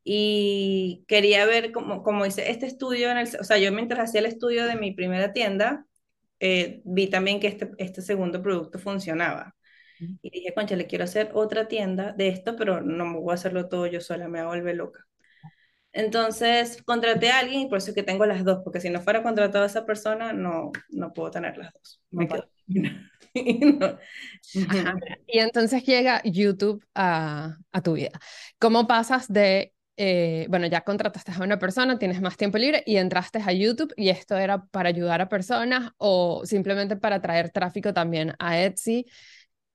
Y 0.05 1.05
quería 1.09 1.47
ver 1.47 1.73
cómo, 1.73 2.03
cómo 2.03 2.27
hice 2.27 2.51
este 2.51 2.67
estudio, 2.67 3.11
en 3.11 3.19
el, 3.19 3.29
o 3.41 3.45
sea, 3.45 3.59
yo 3.59 3.73
mientras 3.73 4.01
hacía 4.11 4.21
el 4.21 4.27
estudio 4.27 4.67
de 4.67 4.77
mi 4.77 4.93
primera 4.93 5.33
tienda, 5.33 5.87
eh, 6.41 6.83
vi 6.85 7.09
también 7.09 7.41
que 7.41 7.49
este, 7.49 7.71
este 7.79 8.03
segundo 8.03 8.43
producto 8.43 8.79
funcionaba. 8.79 9.57
Y 10.23 10.31
dije, 10.31 10.55
concha, 10.55 10.77
le 10.77 10.87
quiero 10.89 11.05
hacer 11.05 11.31
otra 11.35 11.69
tienda 11.69 12.13
de 12.15 12.29
esto, 12.31 12.57
pero 12.57 12.83
no 12.83 13.07
me 13.07 13.21
voy 13.21 13.33
a 13.33 13.35
hacerlo 13.37 13.69
todo 13.69 13.87
yo 13.89 14.01
sola, 14.03 14.29
me 14.29 14.41
voy 14.45 14.57
a 14.57 14.61
volver 14.61 14.77
loca. 14.77 15.07
Entonces 15.93 16.83
contraté 16.85 17.31
a 17.31 17.41
alguien 17.41 17.63
y 17.63 17.69
por 17.69 17.79
eso 17.79 17.91
es 17.91 17.95
que 17.95 18.03
tengo 18.03 18.25
las 18.27 18.45
dos, 18.45 18.61
porque 18.63 18.81
si 18.81 18.91
no 18.91 19.01
fuera 19.01 19.23
contratado 19.23 19.65
a 19.65 19.67
esa 19.67 19.85
persona, 19.87 20.33
no, 20.33 20.71
no 20.91 21.13
puedo 21.13 21.31
tener 21.31 21.57
las 21.59 21.73
dos. 21.73 22.01
Me 22.11 22.29
quedo. 22.29 22.49
y 25.27 25.39
entonces 25.39 25.85
llega 25.85 26.21
YouTube 26.25 26.85
a, 26.95 27.57
a, 27.73 27.83
tu 27.83 27.95
vida. 27.95 28.19
¿Cómo 28.59 28.87
pasas 28.87 29.29
de, 29.29 29.73
eh, 29.97 30.47
bueno, 30.49 30.67
ya 30.67 30.83
contrataste 30.83 31.33
a 31.33 31.43
una 31.43 31.59
persona, 31.59 31.99
tienes 31.99 32.21
más 32.21 32.37
tiempo 32.37 32.59
libre 32.59 32.83
y 32.87 32.97
entraste 32.97 33.41
a 33.45 33.53
YouTube 33.53 33.93
y 33.97 34.09
esto 34.09 34.37
era 34.37 34.65
para 34.67 34.89
ayudar 34.89 35.21
a 35.21 35.29
personas 35.29 35.93
o 35.99 36.43
simplemente 36.45 36.97
para 36.97 37.21
traer 37.21 37.51
tráfico 37.51 37.93
también 37.93 38.35
a 38.39 38.61
Etsy? 38.61 39.07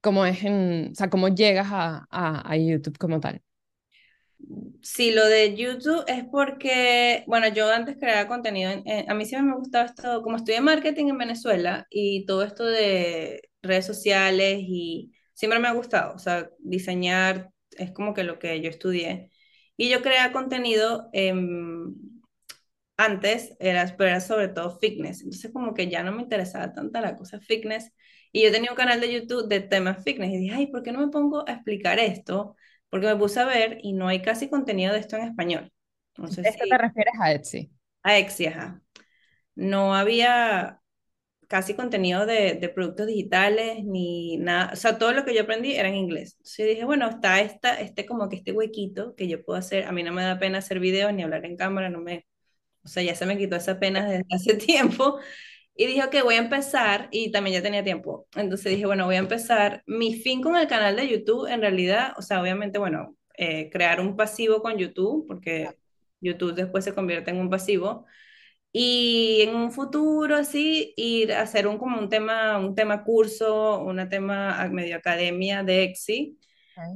¿Cómo 0.02 0.26
es 0.26 0.44
en, 0.44 0.90
o 0.92 0.96
sea, 0.96 1.10
cómo 1.10 1.30
llegas 1.30 1.68
a, 1.72 2.06
a, 2.10 2.52
a 2.52 2.58
YouTube 2.58 2.98
como 2.98 3.20
tal? 3.20 3.42
Sí, 4.82 5.12
lo 5.12 5.26
de 5.26 5.56
YouTube 5.56 6.04
es 6.08 6.24
porque, 6.32 7.24
bueno, 7.28 7.48
yo 7.50 7.72
antes 7.72 7.98
creaba 7.98 8.28
contenido, 8.28 8.72
a 9.08 9.14
mí 9.16 9.26
siempre 9.26 9.50
me 9.52 9.58
gustaba 9.58 9.86
esto, 9.86 10.22
como 10.22 10.38
estudié 10.38 10.62
marketing 10.62 11.08
en 11.08 11.18
Venezuela 11.18 11.88
y 11.90 12.26
todo 12.26 12.44
esto 12.44 12.64
de 12.66 13.50
redes 13.64 13.86
sociales 13.88 14.60
y 14.62 15.12
siempre 15.34 15.60
me 15.60 15.68
ha 15.68 15.72
gustado, 15.74 16.14
o 16.16 16.20
sea, 16.20 16.50
diseñar 16.60 17.50
es 17.72 17.92
como 17.92 18.14
que 18.14 18.24
lo 18.24 18.38
que 18.40 18.62
yo 18.62 18.70
estudié. 18.70 19.32
Y 19.76 19.90
yo 19.90 20.02
creaba 20.04 20.32
contenido 20.32 21.10
antes, 22.98 23.56
era, 23.60 23.86
pero 23.98 24.10
era 24.12 24.20
sobre 24.22 24.48
todo 24.50 24.78
fitness, 24.80 25.22
entonces 25.22 25.52
como 25.52 25.74
que 25.74 25.90
ya 25.90 26.04
no 26.04 26.12
me 26.14 26.22
interesaba 26.24 26.72
tanta 26.74 27.02
la 27.02 27.16
cosa 27.18 27.40
fitness. 27.40 27.92
Y 28.32 28.44
yo 28.44 28.52
tenía 28.52 28.72
un 28.72 28.78
canal 28.78 29.00
de 29.02 29.12
YouTube 29.14 29.48
de 29.48 29.62
temas 29.62 30.04
fitness 30.04 30.32
y 30.34 30.38
dije, 30.38 30.54
ay, 30.56 30.68
¿por 30.68 30.84
qué 30.84 30.92
no 30.92 31.00
me 31.00 31.10
pongo 31.12 31.48
a 31.48 31.54
explicar 31.54 32.00
esto? 32.00 32.56
Porque 32.90 33.08
me 33.08 33.16
puse 33.16 33.40
a 33.40 33.46
ver 33.46 33.80
y 33.82 33.94
no 33.94 34.08
hay 34.08 34.22
casi 34.22 34.50
contenido 34.50 34.94
de 34.94 35.00
esto 35.00 35.18
en 35.18 35.24
español. 35.24 35.72
No 36.18 36.28
sé 36.28 36.44
si... 36.44 36.70
te 36.70 36.78
refieres 36.78 37.14
a 37.20 37.32
Etsy? 37.34 37.72
A 38.04 38.18
Etsy, 38.18 38.46
ajá. 38.48 38.82
No 39.56 39.96
había 39.96 40.82
casi 41.48 41.76
contenido 41.76 42.26
de, 42.26 42.56
de, 42.56 42.70
productos 42.70 43.08
digitales 43.08 43.84
ni 43.84 44.38
nada, 44.38 44.72
o 44.74 44.76
sea, 44.76 44.98
todo 44.98 45.14
lo 45.14 45.26
que 45.26 45.36
yo 45.36 45.44
aprendí 45.44 45.76
era 45.76 45.90
en 45.90 45.96
inglés. 45.96 46.36
Entonces 46.38 46.68
dije, 46.68 46.86
bueno, 46.86 47.08
está 47.10 47.40
esta, 47.42 47.80
este 47.80 48.06
como 48.06 48.30
que 48.30 48.38
este 48.38 48.52
huequito 48.52 49.16
que 49.16 49.28
yo 49.28 49.44
puedo 49.44 49.60
hacer, 49.60 49.86
a 49.86 49.92
mí 49.92 50.04
no 50.04 50.12
me 50.12 50.24
da 50.24 50.40
pena 50.40 50.58
hacer 50.60 50.80
videos 50.80 51.14
ni 51.14 51.24
hablar 51.24 51.46
en 51.46 51.58
cámara, 51.58 51.90
no 51.90 52.00
me, 52.00 52.26
o 52.84 52.88
sea, 52.88 53.04
ya 53.04 53.16
se 53.16 53.26
me 53.26 53.38
quitó 53.38 53.56
esa 53.56 53.80
pena 53.80 54.08
desde 54.08 54.26
hace 54.32 54.54
tiempo. 54.56 55.20
Y 55.76 55.88
dije, 55.88 56.04
ok, 56.06 56.16
voy 56.24 56.36
a 56.36 56.40
empezar, 56.40 57.10
y 57.12 57.32
también 57.32 57.56
ya 57.58 57.64
tenía 57.64 57.84
tiempo. 57.84 58.28
Entonces 58.36 58.72
dije, 58.72 58.86
bueno, 58.86 59.06
voy 59.06 59.16
a 59.16 59.20
empezar. 59.20 59.84
Mi 59.86 60.16
fin 60.16 60.42
con 60.42 60.56
el 60.56 60.68
canal 60.68 60.96
de 60.96 61.10
YouTube, 61.10 61.48
en 61.48 61.62
realidad, 61.62 62.14
o 62.18 62.22
sea, 62.22 62.42
obviamente, 62.42 62.80
bueno, 62.80 63.16
eh, 63.38 63.70
crear 63.70 64.00
un 64.00 64.16
pasivo 64.16 64.62
con 64.62 64.78
YouTube, 64.78 65.28
porque 65.28 65.70
YouTube 66.22 66.56
después 66.56 66.86
se 66.86 66.94
convierte 66.94 67.32
en 67.32 67.38
un 67.40 67.50
pasivo. 67.50 68.06
Y 68.72 69.42
en 69.44 69.56
un 69.56 69.72
futuro, 69.72 70.36
así, 70.36 70.94
ir 70.98 71.34
a 71.34 71.42
hacer 71.42 71.68
un, 71.68 71.78
como 71.78 71.98
un 72.00 72.10
tema, 72.10 72.58
un 72.60 72.76
tema 72.76 73.04
curso, 73.04 73.80
una 73.82 74.10
tema 74.10 74.68
medio 74.72 74.98
academia 74.98 75.64
de 75.64 75.84
EXI, 75.84 76.38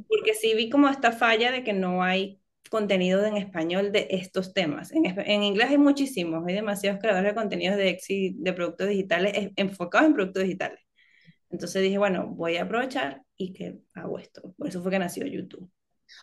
porque 0.07 0.33
sí 0.33 0.53
vi 0.55 0.69
como 0.69 0.89
esta 0.89 1.11
falla 1.13 1.51
de 1.51 1.63
que 1.63 1.73
no 1.73 2.03
hay 2.03 2.38
contenido 2.69 3.25
en 3.25 3.37
español 3.37 3.91
de 3.91 4.07
estos 4.11 4.53
temas. 4.53 4.91
En, 4.91 5.05
en, 5.05 5.43
inglés 5.43 5.69
hay 5.69 5.77
muchísimos, 5.77 6.45
hay 6.47 6.55
demasiados 6.55 6.99
creadores 6.99 7.31
de 7.31 7.35
contenidos 7.35 7.77
de 7.77 7.89
EXI, 7.89 8.35
de 8.37 8.53
productos 8.53 8.87
digitales, 8.87 9.51
enfocados 9.55 10.07
en 10.07 10.13
productos 10.13 10.43
digitales. 10.43 10.79
Entonces 11.49 11.81
dije, 11.81 11.97
bueno, 11.97 12.27
voy 12.27 12.57
a 12.57 12.63
aprovechar 12.63 13.23
y 13.35 13.53
que 13.53 13.79
hago 13.93 14.19
esto. 14.19 14.53
Por 14.57 14.67
eso 14.67 14.81
fue 14.81 14.91
que 14.91 14.99
nació 14.99 15.25
YouTube. 15.25 15.69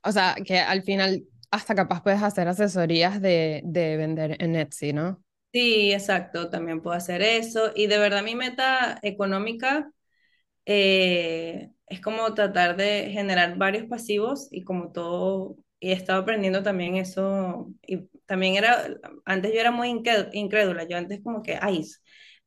O 0.05 0.13
sea, 0.13 0.37
que 0.45 0.59
al 0.59 0.83
final 0.83 1.25
hasta 1.51 1.75
capaz 1.75 2.03
puedes 2.03 2.23
hacer 2.23 2.49
asesorías 2.49 3.21
de, 3.21 3.63
de 3.65 3.97
vender 3.97 4.37
en 4.43 4.57
Etsy, 4.57 4.93
¿no? 4.93 5.23
Sí, 5.53 5.93
exacto, 5.93 6.51
también 6.51 6.83
puedo 6.83 6.97
hacer 6.97 7.23
eso. 7.23 7.73
Y 7.75 7.87
de 7.87 7.99
verdad 7.99 8.23
mi 8.23 8.35
meta 8.35 8.99
económica 9.03 9.91
eh, 10.67 11.71
es 11.87 12.01
como 12.01 12.35
tratar 12.35 12.77
de 12.77 13.11
generar 13.13 13.57
varios 13.57 13.87
pasivos 13.87 14.49
y 14.51 14.65
como 14.65 14.93
todo 14.93 15.57
y 15.81 15.91
he 15.91 15.93
estado 15.95 16.23
aprendiendo 16.23 16.63
también 16.63 16.97
eso, 16.97 17.69
y 17.87 18.09
también 18.27 18.57
era, 18.57 18.89
antes 19.25 19.53
yo 19.53 19.61
era 19.61 19.71
muy 19.71 19.89
incrédula, 20.33 20.85
yo 20.85 20.97
antes 20.97 21.21
como 21.23 21.43
que, 21.43 21.59
ay, 21.61 21.85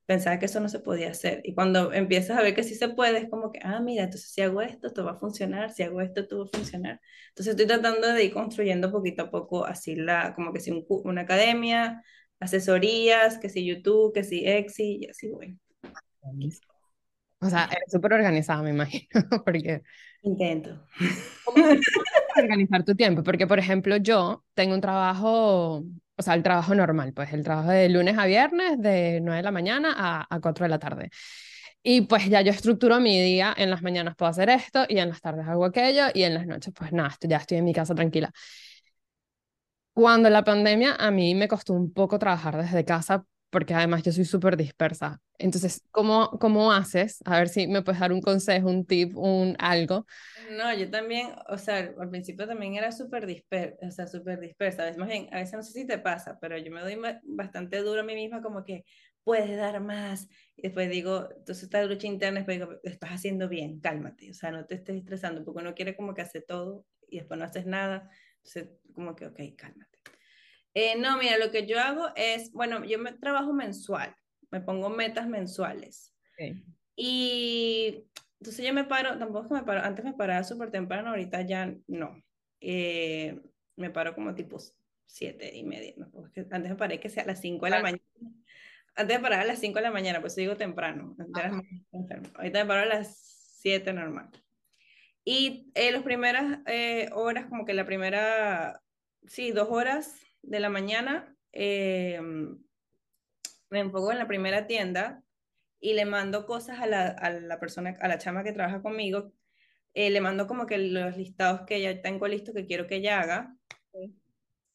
pensaba 0.05 0.39
que 0.39 0.45
eso 0.47 0.59
no 0.59 0.69
se 0.69 0.79
podía 0.79 1.11
hacer, 1.11 1.41
y 1.43 1.53
cuando 1.53 1.93
empiezas 1.93 2.37
a 2.37 2.41
ver 2.41 2.55
que 2.55 2.63
sí 2.63 2.75
se 2.75 2.89
puede, 2.89 3.19
es 3.19 3.29
como 3.29 3.51
que, 3.51 3.59
ah, 3.63 3.79
mira, 3.79 4.03
entonces 4.03 4.31
si 4.31 4.41
hago 4.41 4.61
esto, 4.61 4.87
esto 4.87 5.05
va 5.05 5.11
a 5.11 5.19
funcionar, 5.19 5.71
si 5.71 5.83
hago 5.83 6.01
esto, 6.01 6.21
esto 6.21 6.39
va 6.39 6.45
a 6.45 6.57
funcionar. 6.57 7.01
Entonces 7.29 7.51
estoy 7.51 7.67
tratando 7.67 8.07
de 8.07 8.23
ir 8.25 8.33
construyendo 8.33 8.91
poquito 8.91 9.23
a 9.23 9.31
poco 9.31 9.65
así 9.65 9.95
la, 9.95 10.33
como 10.35 10.51
que 10.53 10.59
si 10.59 10.71
una 10.89 11.21
academia, 11.21 12.03
asesorías, 12.39 13.37
que 13.37 13.49
si 13.49 13.65
YouTube, 13.65 14.13
que 14.13 14.23
si 14.23 14.45
Exi, 14.47 14.99
y 15.01 15.09
así 15.09 15.29
voy. 15.29 15.57
O 17.41 17.49
sea, 17.49 17.69
eres 17.71 17.91
súper 17.91 18.13
organizada, 18.13 18.61
me 18.61 18.71
imagino, 18.71 19.07
porque... 19.45 19.81
Intento. 20.21 20.85
organizar 22.37 22.83
tu 22.83 22.95
tiempo? 22.95 23.23
Porque, 23.23 23.47
por 23.47 23.59
ejemplo, 23.59 23.95
yo 23.97 24.43
tengo 24.53 24.73
un 24.73 24.81
trabajo, 24.81 25.83
o 26.15 26.21
sea, 26.21 26.33
el 26.33 26.43
trabajo 26.43 26.75
normal, 26.75 27.13
pues 27.13 27.31
el 27.31 27.43
trabajo 27.43 27.69
de 27.69 27.87
lunes 27.87 28.17
a 28.17 28.25
viernes, 28.25 28.81
de 28.81 29.19
9 29.21 29.37
de 29.37 29.43
la 29.43 29.51
mañana 29.51 29.95
a, 29.97 30.27
a 30.29 30.39
4 30.41 30.65
de 30.65 30.69
la 30.69 30.79
tarde. 30.79 31.09
Y 31.81 32.01
pues 32.01 32.27
ya 32.29 32.41
yo 32.41 32.51
estructuro 32.51 32.99
mi 32.99 33.21
día, 33.21 33.53
en 33.57 33.69
las 33.69 33.81
mañanas 33.81 34.15
puedo 34.17 34.29
hacer 34.29 34.49
esto 34.49 34.85
y 34.89 34.99
en 34.99 35.09
las 35.09 35.21
tardes 35.21 35.47
hago 35.47 35.63
aquello 35.65 36.07
y 36.13 36.23
en 36.23 36.33
las 36.33 36.45
noches 36.45 36.73
pues 36.75 36.91
nada, 36.91 37.15
ya 37.21 37.37
estoy 37.37 37.57
en 37.57 37.65
mi 37.65 37.73
casa 37.73 37.95
tranquila. 37.95 38.31
Cuando 39.93 40.29
la 40.29 40.43
pandemia 40.43 40.95
a 40.95 41.11
mí 41.11 41.35
me 41.35 41.47
costó 41.47 41.73
un 41.73 41.91
poco 41.93 42.19
trabajar 42.19 42.57
desde 42.57 42.85
casa 42.85 43.25
porque 43.49 43.73
además 43.73 44.03
yo 44.03 44.11
soy 44.11 44.25
súper 44.25 44.57
dispersa. 44.57 45.21
Entonces, 45.37 45.83
¿cómo, 45.91 46.31
¿cómo 46.39 46.71
haces? 46.71 47.19
A 47.25 47.37
ver 47.39 47.49
si 47.49 47.67
me 47.67 47.81
puedes 47.81 47.99
dar 48.01 48.11
un 48.13 48.21
consejo, 48.21 48.69
un 48.69 48.85
tip, 48.85 49.15
un 49.17 49.55
algo. 49.59 50.05
No, 50.51 50.73
yo 50.73 50.89
también, 50.89 51.31
o 51.49 51.57
sea, 51.57 51.93
al 51.99 52.09
principio 52.09 52.47
también 52.47 52.75
era 52.75 52.91
súper 52.91 53.25
dispersa, 53.25 53.87
o 53.87 53.91
sea, 53.91 54.37
dispersa. 54.37 54.83
A 54.83 54.85
veces, 54.85 54.97
más 54.97 55.09
bien, 55.09 55.27
a 55.33 55.37
veces 55.39 55.53
no 55.55 55.63
sé 55.63 55.73
si 55.73 55.85
te 55.87 55.97
pasa, 55.99 56.37
pero 56.39 56.57
yo 56.57 56.71
me 56.71 56.81
doy 56.81 56.97
bastante 57.23 57.77
duro 57.81 58.01
a 58.01 58.03
mí 58.03 58.15
misma 58.15 58.41
como 58.41 58.63
que 58.63 58.85
puedes 59.23 59.55
dar 59.57 59.81
más. 59.81 60.27
Y 60.55 60.63
después 60.63 60.89
digo, 60.89 61.27
entonces 61.37 61.63
esta 61.65 61.83
lucha 61.83 62.07
interna, 62.07 62.39
después 62.39 62.57
digo, 62.59 62.79
estás 62.83 63.11
haciendo 63.11 63.49
bien, 63.49 63.79
cálmate, 63.81 64.31
o 64.31 64.33
sea, 64.33 64.51
no 64.51 64.65
te 64.65 64.75
estés 64.75 64.97
estresando, 64.97 65.43
porque 65.43 65.61
uno 65.61 65.75
quiere 65.75 65.95
como 65.95 66.13
que 66.13 66.21
hace 66.21 66.41
todo 66.41 66.85
y 67.07 67.17
después 67.19 67.37
no 67.39 67.45
haces 67.45 67.65
nada. 67.65 68.09
Entonces, 68.37 68.69
como 68.93 69.15
que, 69.15 69.25
ok, 69.27 69.39
cálmate. 69.57 69.88
Eh, 70.73 70.97
no, 70.97 71.17
mira, 71.17 71.37
lo 71.37 71.51
que 71.51 71.65
yo 71.65 71.79
hago 71.79 72.09
es, 72.15 72.51
bueno, 72.51 72.83
yo 72.85 72.99
me 72.99 73.11
trabajo 73.13 73.53
mensual, 73.53 74.15
me 74.51 74.61
pongo 74.61 74.89
metas 74.89 75.27
mensuales. 75.27 76.13
Y 76.95 78.05
entonces 78.39 78.65
yo 78.65 78.73
me 78.73 78.85
paro, 78.85 79.17
tampoco 79.17 79.43
es 79.43 79.47
que 79.49 79.53
me 79.55 79.63
paro, 79.63 79.81
antes 79.81 80.05
me 80.05 80.13
paraba 80.13 80.43
súper 80.43 80.71
temprano, 80.71 81.09
ahorita 81.09 81.41
ya 81.41 81.73
no. 81.87 82.23
Eh, 82.61 83.41
me 83.75 83.89
paro 83.89 84.13
como 84.13 84.35
tipo 84.35 84.57
siete 85.05 85.55
y 85.55 85.63
media, 85.63 85.93
antes 86.51 86.69
me 86.69 86.75
paré 86.75 86.99
que 86.99 87.09
sea 87.09 87.23
a 87.23 87.27
las 87.27 87.41
5 87.41 87.65
de 87.65 87.71
la 87.71 87.81
mañana. 87.81 88.03
Antes 88.95 89.17
me 89.17 89.23
paraba 89.23 89.43
a 89.43 89.45
las 89.45 89.59
5 89.59 89.79
de 89.79 89.83
la 89.83 89.91
mañana, 89.91 90.21
pues 90.21 90.35
digo 90.35 90.55
temprano. 90.55 91.15
Ahorita 92.35 92.63
me 92.63 92.65
paro 92.65 92.81
a 92.81 92.85
las 92.85 93.17
7 93.59 93.91
normal. 93.93 94.29
Y 95.25 95.71
eh, 95.73 95.91
las 95.91 96.03
primeras 96.03 96.59
horas, 97.13 97.47
como 97.47 97.65
que 97.65 97.73
la 97.73 97.85
primera, 97.85 98.81
sí, 99.25 99.51
dos 99.51 99.67
horas 99.69 100.19
de 100.41 100.59
la 100.59 100.69
mañana 100.69 101.35
eh, 101.51 102.19
me 103.69 103.79
enfoco 103.79 104.11
en 104.11 104.19
la 104.19 104.27
primera 104.27 104.67
tienda 104.67 105.23
y 105.79 105.93
le 105.93 106.05
mando 106.05 106.45
cosas 106.45 106.79
a 106.79 106.87
la, 106.87 107.07
a 107.07 107.29
la 107.29 107.59
persona, 107.59 107.95
a 107.99 108.07
la 108.07 108.17
chama 108.17 108.43
que 108.43 108.51
trabaja 108.51 108.81
conmigo, 108.81 109.31
eh, 109.93 110.09
le 110.09 110.21
mando 110.21 110.47
como 110.47 110.65
que 110.65 110.77
los 110.77 111.17
listados 111.17 111.61
que 111.65 111.81
ya 111.81 112.01
tengo 112.01 112.27
listos 112.27 112.53
que 112.53 112.65
quiero 112.65 112.87
que 112.87 112.95
ella 112.95 113.21
haga. 113.21 113.55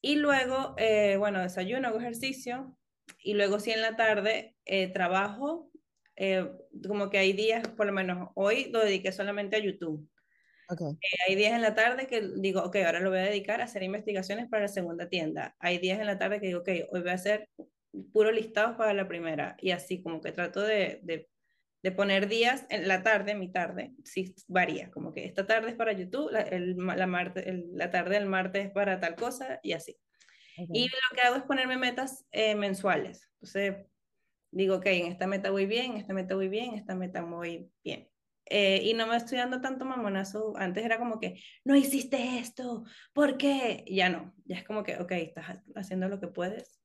Y 0.00 0.16
luego, 0.16 0.74
eh, 0.76 1.16
bueno, 1.16 1.40
desayuno, 1.40 1.88
hago 1.88 1.98
ejercicio 1.98 2.76
y 3.18 3.34
luego 3.34 3.58
si 3.58 3.70
en 3.70 3.80
la 3.80 3.96
tarde 3.96 4.56
trabajo, 4.92 5.70
como 6.86 7.10
que 7.10 7.18
hay 7.18 7.32
días, 7.32 7.66
por 7.68 7.86
lo 7.86 7.92
menos 7.92 8.30
hoy 8.34 8.70
lo 8.70 8.80
dediqué 8.80 9.12
solamente 9.12 9.56
a 9.56 9.60
YouTube. 9.60 10.08
Okay. 10.68 10.88
Eh, 10.88 11.16
hay 11.28 11.34
días 11.34 11.52
en 11.52 11.62
la 11.62 11.74
tarde 11.74 12.06
que 12.06 12.20
digo, 12.36 12.62
ok, 12.62 12.76
ahora 12.76 13.00
lo 13.00 13.10
voy 13.10 13.18
a 13.18 13.22
dedicar 13.24 13.60
a 13.60 13.64
hacer 13.64 13.82
investigaciones 13.82 14.48
para 14.48 14.62
la 14.62 14.68
segunda 14.68 15.08
tienda. 15.08 15.54
Hay 15.58 15.78
días 15.78 16.00
en 16.00 16.06
la 16.06 16.18
tarde 16.18 16.40
que 16.40 16.46
digo, 16.46 16.60
ok, 16.60 16.68
hoy 16.90 17.00
voy 17.00 17.10
a 17.10 17.14
hacer 17.14 17.48
puro 18.12 18.32
listados 18.32 18.76
para 18.76 18.94
la 18.94 19.06
primera. 19.06 19.56
Y 19.60 19.70
así 19.70 20.02
como 20.02 20.20
que 20.20 20.32
trato 20.32 20.62
de, 20.62 21.00
de, 21.02 21.28
de 21.82 21.92
poner 21.92 22.28
días 22.28 22.66
en 22.70 22.88
la 22.88 23.02
tarde, 23.02 23.34
mi 23.34 23.52
tarde, 23.52 23.92
sí 24.04 24.34
varía, 24.48 24.90
como 24.90 25.12
que 25.12 25.26
esta 25.26 25.46
tarde 25.46 25.70
es 25.70 25.76
para 25.76 25.92
YouTube, 25.92 26.30
la, 26.32 26.40
el, 26.40 26.76
la, 26.76 27.06
marte, 27.06 27.64
la 27.72 27.90
tarde 27.90 28.14
del 28.14 28.26
martes 28.26 28.66
es 28.66 28.72
para 28.72 29.00
tal 29.00 29.16
cosa 29.16 29.60
y 29.62 29.72
así. 29.72 29.98
Y 30.56 30.84
lo 30.84 31.16
que 31.16 31.20
hago 31.22 31.36
es 31.36 31.42
ponerme 31.42 31.76
metas 31.76 32.24
eh, 32.30 32.54
mensuales. 32.54 33.28
Entonces, 33.34 33.86
digo, 34.50 34.76
ok, 34.76 34.86
en 34.86 35.06
esta 35.12 35.26
meta 35.26 35.50
voy 35.50 35.66
bien, 35.66 35.92
en 35.92 35.96
esta 35.98 36.14
meta 36.14 36.34
voy 36.36 36.48
bien, 36.48 36.70
en 36.70 36.78
esta 36.78 36.94
meta 36.94 37.22
voy 37.22 37.70
bien. 37.82 38.08
Eh, 38.46 38.82
y 38.84 38.94
no 38.94 39.06
me 39.06 39.16
estoy 39.16 39.38
dando 39.38 39.60
tanto 39.60 39.84
mamonazo. 39.84 40.54
Antes 40.56 40.84
era 40.84 40.98
como 40.98 41.18
que, 41.18 41.40
no 41.64 41.74
hiciste 41.76 42.38
esto, 42.38 42.84
¿por 43.12 43.36
qué? 43.36 43.84
Ya 43.88 44.08
no, 44.08 44.34
ya 44.44 44.56
es 44.56 44.64
como 44.64 44.82
que, 44.82 44.96
ok, 44.98 45.12
estás 45.12 45.60
haciendo 45.74 46.08
lo 46.08 46.20
que 46.20 46.28
puedes 46.28 46.80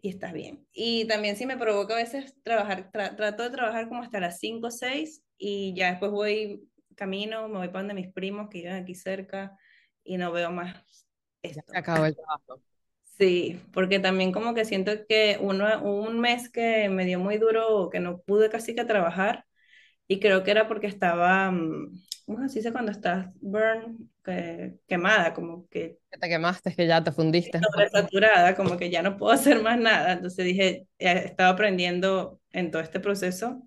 y 0.00 0.08
estás 0.08 0.32
bien. 0.32 0.66
Y 0.72 1.06
también 1.06 1.36
sí 1.36 1.46
me 1.46 1.56
provoca 1.56 1.94
a 1.94 1.98
veces 1.98 2.34
trabajar, 2.42 2.90
trato 2.92 3.42
de 3.42 3.50
trabajar 3.50 3.88
como 3.88 4.02
hasta 4.02 4.20
las 4.20 4.38
5 4.38 4.68
o 4.68 4.70
6 4.70 5.22
y 5.38 5.74
ya 5.74 5.90
después 5.90 6.10
voy 6.10 6.68
camino, 6.96 7.48
me 7.48 7.58
voy 7.58 7.68
para 7.68 7.80
donde 7.80 7.94
mis 7.94 8.12
primos 8.12 8.48
que 8.48 8.58
viven 8.58 8.74
aquí 8.74 8.94
cerca 8.94 9.56
y 10.02 10.16
no 10.16 10.32
veo 10.32 10.50
más 10.50 11.06
esto. 11.42 11.62
Ya 11.72 11.80
acabó 11.80 12.06
el 12.06 12.16
trabajo. 12.16 12.62
Sí, 13.18 13.60
porque 13.72 13.98
también 13.98 14.30
como 14.30 14.54
que 14.54 14.64
siento 14.64 14.92
que 15.08 15.38
uno, 15.40 15.82
un 15.82 16.20
mes 16.20 16.50
que 16.50 16.88
me 16.90 17.06
dio 17.06 17.18
muy 17.18 17.38
duro, 17.38 17.88
que 17.90 17.98
no 18.00 18.20
pude 18.20 18.50
casi 18.50 18.74
que 18.74 18.84
trabajar, 18.84 19.46
y 20.08 20.20
creo 20.20 20.42
que 20.42 20.50
era 20.50 20.68
porque 20.68 20.86
estaba, 20.86 21.50
mm, 21.50 21.98
¿cómo 22.26 22.48
se 22.48 22.58
dice 22.58 22.72
cuando 22.72 22.92
estás 22.92 23.28
burn, 23.40 24.10
quemada, 24.86 25.32
como 25.34 25.68
que... 25.68 25.98
Que 26.10 26.18
te 26.18 26.28
quemaste, 26.28 26.74
que 26.74 26.86
ya 26.86 27.02
te 27.02 27.12
fundiste. 27.12 27.60
Saturada, 27.92 28.54
como 28.54 28.76
que 28.76 28.90
ya 28.90 29.02
no 29.02 29.16
puedo 29.16 29.32
hacer 29.34 29.62
más 29.62 29.78
nada. 29.78 30.12
Entonces 30.12 30.44
dije, 30.44 30.86
estaba 30.98 31.50
aprendiendo 31.50 32.40
en 32.52 32.70
todo 32.70 32.82
este 32.82 33.00
proceso 33.00 33.62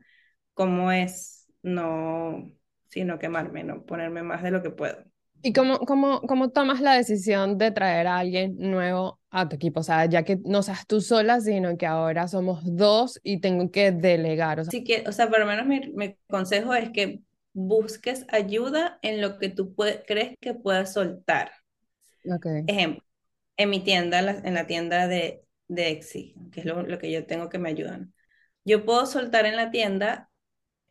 cómo 0.53 0.91
es 0.91 1.47
no, 1.61 2.51
sino 2.89 3.19
quemarme, 3.19 3.63
no 3.63 3.85
ponerme 3.85 4.23
más 4.23 4.43
de 4.43 4.51
lo 4.51 4.61
que 4.61 4.69
puedo. 4.69 5.03
¿Y 5.41 5.53
cómo, 5.53 5.79
cómo, 5.79 6.21
cómo 6.21 6.49
tomas 6.49 6.81
la 6.81 6.93
decisión 6.93 7.57
de 7.57 7.71
traer 7.71 8.07
a 8.07 8.17
alguien 8.17 8.55
nuevo 8.57 9.19
a 9.29 9.47
tu 9.47 9.55
equipo? 9.55 9.79
O 9.79 9.83
sea, 9.83 10.05
ya 10.05 10.23
que 10.23 10.39
no 10.43 10.63
seas 10.63 10.85
tú 10.85 11.01
sola, 11.01 11.39
sino 11.39 11.77
que 11.77 11.85
ahora 11.85 12.27
somos 12.27 12.61
dos 12.63 13.19
y 13.23 13.39
tengo 13.39 13.71
que 13.71 13.91
delegar. 13.91 14.59
O 14.59 14.63
sea, 14.63 14.69
Así 14.69 14.83
que, 14.83 15.03
o 15.07 15.11
sea, 15.11 15.29
por 15.29 15.39
lo 15.39 15.45
menos 15.45 15.65
mi, 15.65 15.79
mi 15.93 16.15
consejo 16.27 16.73
es 16.73 16.89
que 16.89 17.21
busques 17.53 18.25
ayuda 18.29 18.99
en 19.01 19.21
lo 19.21 19.37
que 19.37 19.49
tú 19.49 19.75
crees 19.75 20.35
que 20.39 20.53
puedas 20.53 20.93
soltar. 20.93 21.51
Okay. 22.25 22.63
Ejemplo, 22.67 23.03
en 23.57 23.69
mi 23.69 23.81
tienda, 23.81 24.19
en 24.19 24.53
la 24.53 24.67
tienda 24.67 25.07
de, 25.07 25.43
de 25.67 25.89
Exi, 25.89 26.35
que 26.51 26.61
es 26.61 26.65
lo, 26.65 26.83
lo, 26.83 26.99
que 26.99 27.11
yo 27.11 27.25
tengo 27.25 27.49
que 27.49 27.59
me 27.59 27.69
ayudan. 27.69 28.13
Yo 28.65 28.85
puedo 28.85 29.05
soltar 29.05 29.45
en 29.45 29.55
la 29.55 29.71
tienda 29.71 30.29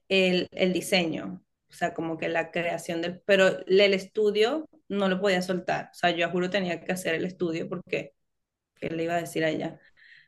el, 0.08 0.48
el 0.52 0.72
diseño, 0.72 1.42
o 1.70 1.72
sea, 1.72 1.94
como 1.94 2.18
que 2.18 2.28
la 2.28 2.50
creación 2.50 3.02
del, 3.02 3.20
pero 3.24 3.64
el 3.66 3.94
estudio 3.94 4.68
no 4.88 5.08
lo 5.08 5.20
podía 5.20 5.42
soltar, 5.42 5.90
o 5.92 5.94
sea, 5.94 6.10
yo 6.10 6.30
juro 6.30 6.50
tenía 6.50 6.80
que 6.80 6.92
hacer 6.92 7.14
el 7.14 7.24
estudio 7.24 7.68
porque, 7.68 8.14
¿qué 8.76 8.90
le 8.90 9.04
iba 9.04 9.14
a 9.14 9.20
decir 9.20 9.44
a 9.44 9.50
ella? 9.50 9.78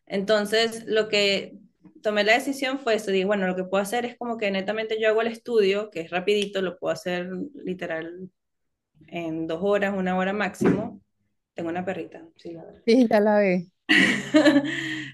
Entonces, 0.07 0.85
lo 0.87 1.09
que 1.09 1.59
tomé 2.03 2.25
la 2.25 2.35
decisión 2.35 2.79
fue 2.79 2.95
eso, 2.95 3.11
dije, 3.11 3.25
bueno, 3.25 3.47
lo 3.47 3.57
que 3.57 3.65
puedo 3.65 3.83
hacer 3.83 4.05
es 4.05 4.17
como 4.19 4.37
que 4.37 4.51
netamente 4.51 5.01
yo 5.01 5.09
hago 5.09 5.23
el 5.23 5.29
estudio, 5.29 5.91
que 5.91 6.01
es 6.01 6.11
rapidito, 6.11 6.63
lo 6.63 6.79
puedo 6.79 6.93
hacer 6.93 7.29
literal 7.55 8.31
en 9.07 9.47
dos 9.47 9.61
horas, 9.63 9.95
una 9.97 10.17
hora 10.17 10.33
máximo. 10.33 11.01
Tengo 11.55 11.71
una 11.71 11.85
perrita, 11.85 12.27
sí, 12.37 12.53
la 12.53 12.65
verdad. 12.65 12.83
Sí, 12.87 13.07
ya 13.09 13.21
la 13.21 13.41
vi. 13.41 13.71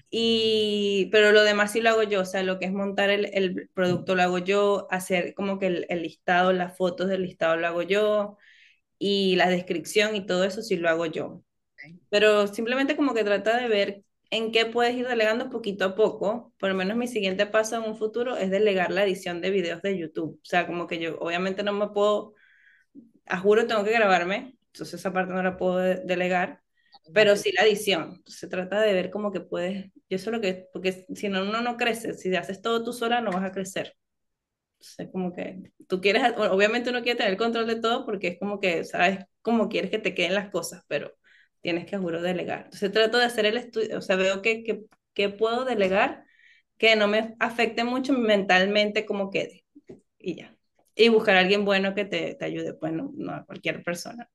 y, 0.09 1.09
pero 1.11 1.31
lo 1.31 1.43
demás 1.43 1.71
sí 1.71 1.81
lo 1.81 1.89
hago 1.89 2.03
yo, 2.03 2.21
o 2.21 2.25
sea, 2.25 2.43
lo 2.43 2.59
que 2.59 2.65
es 2.65 2.71
montar 2.73 3.09
el, 3.09 3.29
el 3.33 3.69
producto 3.73 4.15
lo 4.15 4.21
hago 4.23 4.37
yo, 4.39 4.87
hacer 4.91 5.33
como 5.33 5.59
que 5.59 5.67
el, 5.67 5.85
el, 5.89 6.03
listado, 6.03 6.53
las 6.53 6.77
fotos 6.77 7.07
del 7.09 7.23
listado 7.23 7.57
lo 7.57 7.67
hago 7.67 7.81
yo, 7.81 8.37
y 8.99 9.35
la 9.37 9.49
descripción 9.49 10.15
y 10.15 10.25
todo 10.25 10.43
eso 10.43 10.61
sí 10.61 10.77
lo 10.77 10.89
hago 10.89 11.05
yo. 11.07 11.43
Pero 12.09 12.47
simplemente 12.47 12.95
como 12.95 13.13
que 13.13 13.23
trata 13.23 13.57
de 13.57 13.67
ver 13.67 14.03
en 14.29 14.51
qué 14.51 14.65
puedes 14.65 14.95
ir 14.95 15.07
delegando 15.07 15.49
poquito 15.49 15.85
a 15.85 15.95
poco. 15.95 16.53
Por 16.59 16.69
lo 16.69 16.75
menos 16.75 16.97
mi 16.97 17.07
siguiente 17.07 17.45
paso 17.45 17.77
en 17.77 17.83
un 17.83 17.97
futuro 17.97 18.37
es 18.37 18.49
delegar 18.51 18.91
la 18.91 19.03
edición 19.03 19.41
de 19.41 19.51
videos 19.51 19.81
de 19.81 19.97
YouTube. 19.97 20.39
O 20.41 20.45
sea, 20.45 20.67
como 20.67 20.87
que 20.87 20.99
yo 20.99 21.17
obviamente 21.19 21.63
no 21.63 21.73
me 21.73 21.89
puedo, 21.89 22.33
a 23.25 23.39
juro 23.39 23.67
tengo 23.67 23.83
que 23.83 23.91
grabarme, 23.91 24.57
entonces 24.67 24.99
esa 24.99 25.13
parte 25.13 25.33
no 25.33 25.43
la 25.43 25.57
puedo 25.57 25.77
delegar, 25.77 26.61
pero 27.13 27.35
sí 27.35 27.51
la 27.51 27.63
edición. 27.63 28.21
Se 28.25 28.47
trata 28.47 28.81
de 28.81 28.93
ver 28.93 29.09
cómo 29.11 29.31
que 29.31 29.41
puedes, 29.41 29.91
yo 30.09 30.17
sé 30.17 30.31
lo 30.31 30.41
que, 30.41 30.67
porque 30.73 31.05
si 31.15 31.29
no, 31.29 31.43
uno 31.43 31.61
no 31.61 31.77
crece, 31.77 32.13
si 32.13 32.35
haces 32.35 32.61
todo 32.61 32.83
tú 32.83 32.93
sola 32.93 33.21
no 33.21 33.31
vas 33.31 33.43
a 33.43 33.51
crecer. 33.51 33.95
Entonces, 34.79 35.09
como 35.11 35.33
que 35.33 35.71
tú 35.87 36.01
quieres, 36.01 36.23
obviamente 36.37 36.89
uno 36.91 37.01
quiere 37.01 37.17
tener 37.17 37.33
el 37.33 37.37
control 37.37 37.67
de 37.67 37.77
todo 37.81 38.05
porque 38.05 38.27
es 38.29 38.39
como 38.39 38.59
que 38.59 38.83
sabes 38.83 39.19
cómo 39.41 39.69
quieres 39.69 39.91
que 39.91 39.99
te 39.99 40.13
queden 40.13 40.35
las 40.35 40.49
cosas, 40.51 40.83
pero 40.87 41.13
tienes 41.61 41.85
que, 41.85 41.97
juro, 41.97 42.21
delegar. 42.21 42.65
Entonces 42.65 42.91
trato 42.91 43.17
de 43.17 43.25
hacer 43.25 43.45
el 43.45 43.57
estudio, 43.57 43.97
o 43.97 44.01
sea, 44.01 44.15
veo 44.15 44.41
que, 44.41 44.63
que, 44.63 44.83
que 45.13 45.29
puedo 45.29 45.65
delegar 45.65 46.25
que 46.77 46.95
no 46.95 47.07
me 47.07 47.35
afecte 47.39 47.83
mucho 47.83 48.13
mentalmente 48.13 49.05
como 49.05 49.31
quede. 49.31 49.65
Y 50.19 50.35
ya. 50.35 50.55
Y 50.95 51.09
buscar 51.09 51.37
a 51.37 51.39
alguien 51.39 51.65
bueno 51.65 51.93
que 51.95 52.05
te, 52.05 52.35
te 52.35 52.45
ayude, 52.45 52.73
pues 52.73 52.93
no, 52.93 53.11
no, 53.15 53.33
a 53.33 53.45
cualquier 53.45 53.83
persona. 53.83 54.29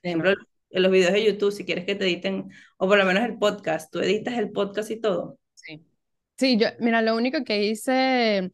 Por 0.00 0.08
ejemplo, 0.08 0.34
en 0.74 0.82
los 0.82 0.90
videos 0.90 1.12
de 1.12 1.24
YouTube, 1.24 1.52
si 1.52 1.64
quieres 1.64 1.86
que 1.86 1.94
te 1.94 2.04
editen, 2.04 2.50
o 2.78 2.88
por 2.88 2.98
lo 2.98 3.04
menos 3.04 3.24
el 3.24 3.38
podcast, 3.38 3.92
tú 3.92 4.00
editas 4.00 4.36
el 4.36 4.50
podcast 4.50 4.90
y 4.90 5.00
todo. 5.00 5.38
Sí. 5.54 5.86
Sí, 6.36 6.58
yo, 6.58 6.66
mira, 6.80 7.00
lo 7.00 7.14
único 7.14 7.44
que 7.44 7.62
hice, 7.62 8.50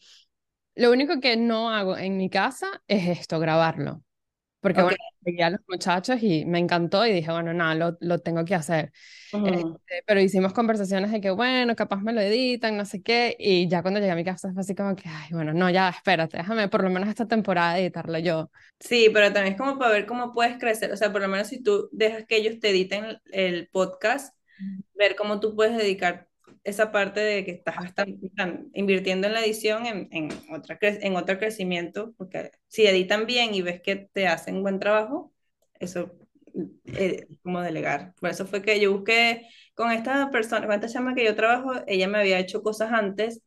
lo 0.74 0.90
único 0.90 1.18
que 1.18 1.36
no 1.38 1.70
hago 1.70 1.96
en 1.96 2.18
mi 2.18 2.28
casa 2.28 2.82
es 2.86 3.08
esto, 3.08 3.40
grabarlo. 3.40 4.02
Porque 4.60 4.82
bueno, 4.82 4.96
llegué 5.24 5.44
a 5.44 5.50
los 5.50 5.60
muchachos 5.68 6.22
y 6.22 6.44
me 6.44 6.58
encantó 6.58 7.06
y 7.06 7.12
dije, 7.12 7.30
bueno, 7.30 7.52
nada, 7.52 7.74
lo, 7.74 7.96
lo 8.00 8.18
tengo 8.18 8.44
que 8.44 8.54
hacer. 8.54 8.92
Este, 9.32 10.02
pero 10.06 10.20
hicimos 10.20 10.52
conversaciones 10.52 11.12
de 11.12 11.20
que, 11.20 11.30
bueno, 11.30 11.76
capaz 11.76 12.00
me 12.00 12.12
lo 12.12 12.20
editan, 12.20 12.76
no 12.76 12.84
sé 12.84 13.02
qué, 13.02 13.36
y 13.38 13.68
ya 13.68 13.82
cuando 13.82 14.00
llegué 14.00 14.12
a 14.12 14.16
mi 14.16 14.24
casa 14.24 14.52
fue 14.52 14.62
así 14.62 14.74
como 14.74 14.96
que, 14.96 15.08
ay, 15.08 15.28
bueno, 15.32 15.52
no, 15.52 15.70
ya, 15.70 15.88
espérate, 15.88 16.38
déjame 16.38 16.68
por 16.68 16.82
lo 16.82 16.90
menos 16.90 17.08
esta 17.08 17.28
temporada 17.28 17.78
editarlo 17.78 18.18
yo. 18.18 18.50
Sí, 18.80 19.10
pero 19.12 19.32
también 19.32 19.54
es 19.54 19.60
como 19.60 19.78
para 19.78 19.92
ver 19.92 20.06
cómo 20.06 20.32
puedes 20.32 20.58
crecer, 20.58 20.92
o 20.92 20.96
sea, 20.96 21.12
por 21.12 21.20
lo 21.20 21.28
menos 21.28 21.48
si 21.48 21.62
tú 21.62 21.88
dejas 21.92 22.24
que 22.26 22.36
ellos 22.36 22.58
te 22.58 22.70
editen 22.70 23.20
el 23.32 23.68
podcast, 23.68 24.34
ver 24.94 25.16
cómo 25.16 25.40
tú 25.40 25.54
puedes 25.54 25.76
dedicar 25.76 26.29
esa 26.64 26.92
parte 26.92 27.20
de 27.20 27.44
que 27.44 27.50
estás, 27.52 27.76
invirtiendo 28.74 29.26
en 29.26 29.32
la 29.32 29.44
edición 29.44 29.86
en, 29.86 30.08
en, 30.12 30.28
otra, 30.52 30.78
en 30.80 31.16
otro 31.16 31.38
crecimiento, 31.38 32.14
porque 32.16 32.50
si 32.68 32.86
editan 32.86 33.26
bien 33.26 33.54
y 33.54 33.62
ves 33.62 33.80
que 33.80 33.96
te 33.96 34.26
hacen 34.26 34.62
buen 34.62 34.78
trabajo, 34.78 35.32
eso 35.78 36.12
es 36.84 37.26
como 37.42 37.60
delegar. 37.60 38.14
Por 38.20 38.30
eso 38.30 38.46
fue 38.46 38.62
que 38.62 38.80
yo 38.80 38.92
busqué 38.92 39.48
con 39.74 39.90
esta 39.92 40.30
persona, 40.30 40.66
con 40.66 40.82
esta 40.82 41.14
que 41.14 41.24
yo 41.24 41.34
trabajo, 41.34 41.72
ella 41.86 42.08
me 42.08 42.18
había 42.18 42.38
hecho 42.38 42.62
cosas 42.62 42.92
antes 42.92 43.42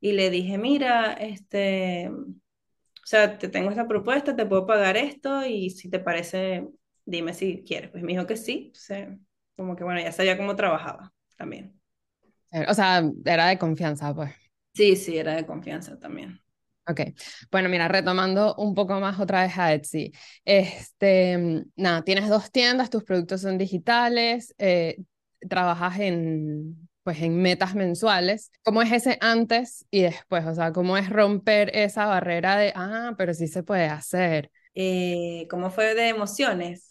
y 0.00 0.12
le 0.12 0.30
dije, 0.30 0.58
mira, 0.58 1.14
este, 1.14 2.10
o 2.10 3.06
sea, 3.06 3.38
te 3.38 3.48
tengo 3.48 3.70
esta 3.70 3.88
propuesta, 3.88 4.36
te 4.36 4.46
puedo 4.46 4.66
pagar 4.66 4.96
esto 4.96 5.44
y 5.46 5.70
si 5.70 5.90
te 5.90 5.98
parece, 5.98 6.68
dime 7.04 7.34
si 7.34 7.64
quieres. 7.66 7.90
Pues 7.90 8.02
me 8.02 8.12
dijo 8.12 8.26
que 8.26 8.36
sí, 8.36 8.72
como 9.56 9.76
que 9.76 9.84
bueno, 9.84 10.00
ya 10.00 10.12
sabía 10.12 10.36
cómo 10.36 10.56
trabajaba 10.56 11.12
también. 11.36 11.80
O 12.68 12.74
sea, 12.74 13.02
era 13.24 13.46
de 13.46 13.58
confianza, 13.58 14.14
pues. 14.14 14.32
Sí, 14.74 14.96
sí, 14.96 15.16
era 15.18 15.34
de 15.34 15.46
confianza 15.46 15.98
también. 15.98 16.40
Ok, 16.86 17.00
bueno, 17.50 17.70
mira, 17.70 17.88
retomando 17.88 18.54
un 18.56 18.74
poco 18.74 19.00
más 19.00 19.18
otra 19.18 19.42
vez 19.44 19.56
a 19.56 19.72
Etsy. 19.72 20.12
Este, 20.44 21.64
nada, 21.76 22.02
tienes 22.02 22.28
dos 22.28 22.50
tiendas, 22.50 22.90
tus 22.90 23.04
productos 23.04 23.40
son 23.40 23.56
digitales, 23.56 24.54
eh, 24.58 24.98
trabajas 25.48 25.98
en, 26.00 26.88
pues, 27.02 27.22
en 27.22 27.40
metas 27.40 27.74
mensuales. 27.74 28.50
¿Cómo 28.62 28.82
es 28.82 28.92
ese 28.92 29.16
antes 29.22 29.86
y 29.90 30.02
después? 30.02 30.44
O 30.44 30.54
sea, 30.54 30.72
¿cómo 30.72 30.98
es 30.98 31.08
romper 31.08 31.70
esa 31.74 32.04
barrera 32.04 32.58
de, 32.58 32.72
ah, 32.76 33.14
pero 33.16 33.32
sí 33.32 33.48
se 33.48 33.62
puede 33.62 33.86
hacer? 33.86 34.50
Eh, 34.74 35.46
¿Cómo 35.48 35.70
fue 35.70 35.94
de 35.94 36.08
emociones? 36.08 36.90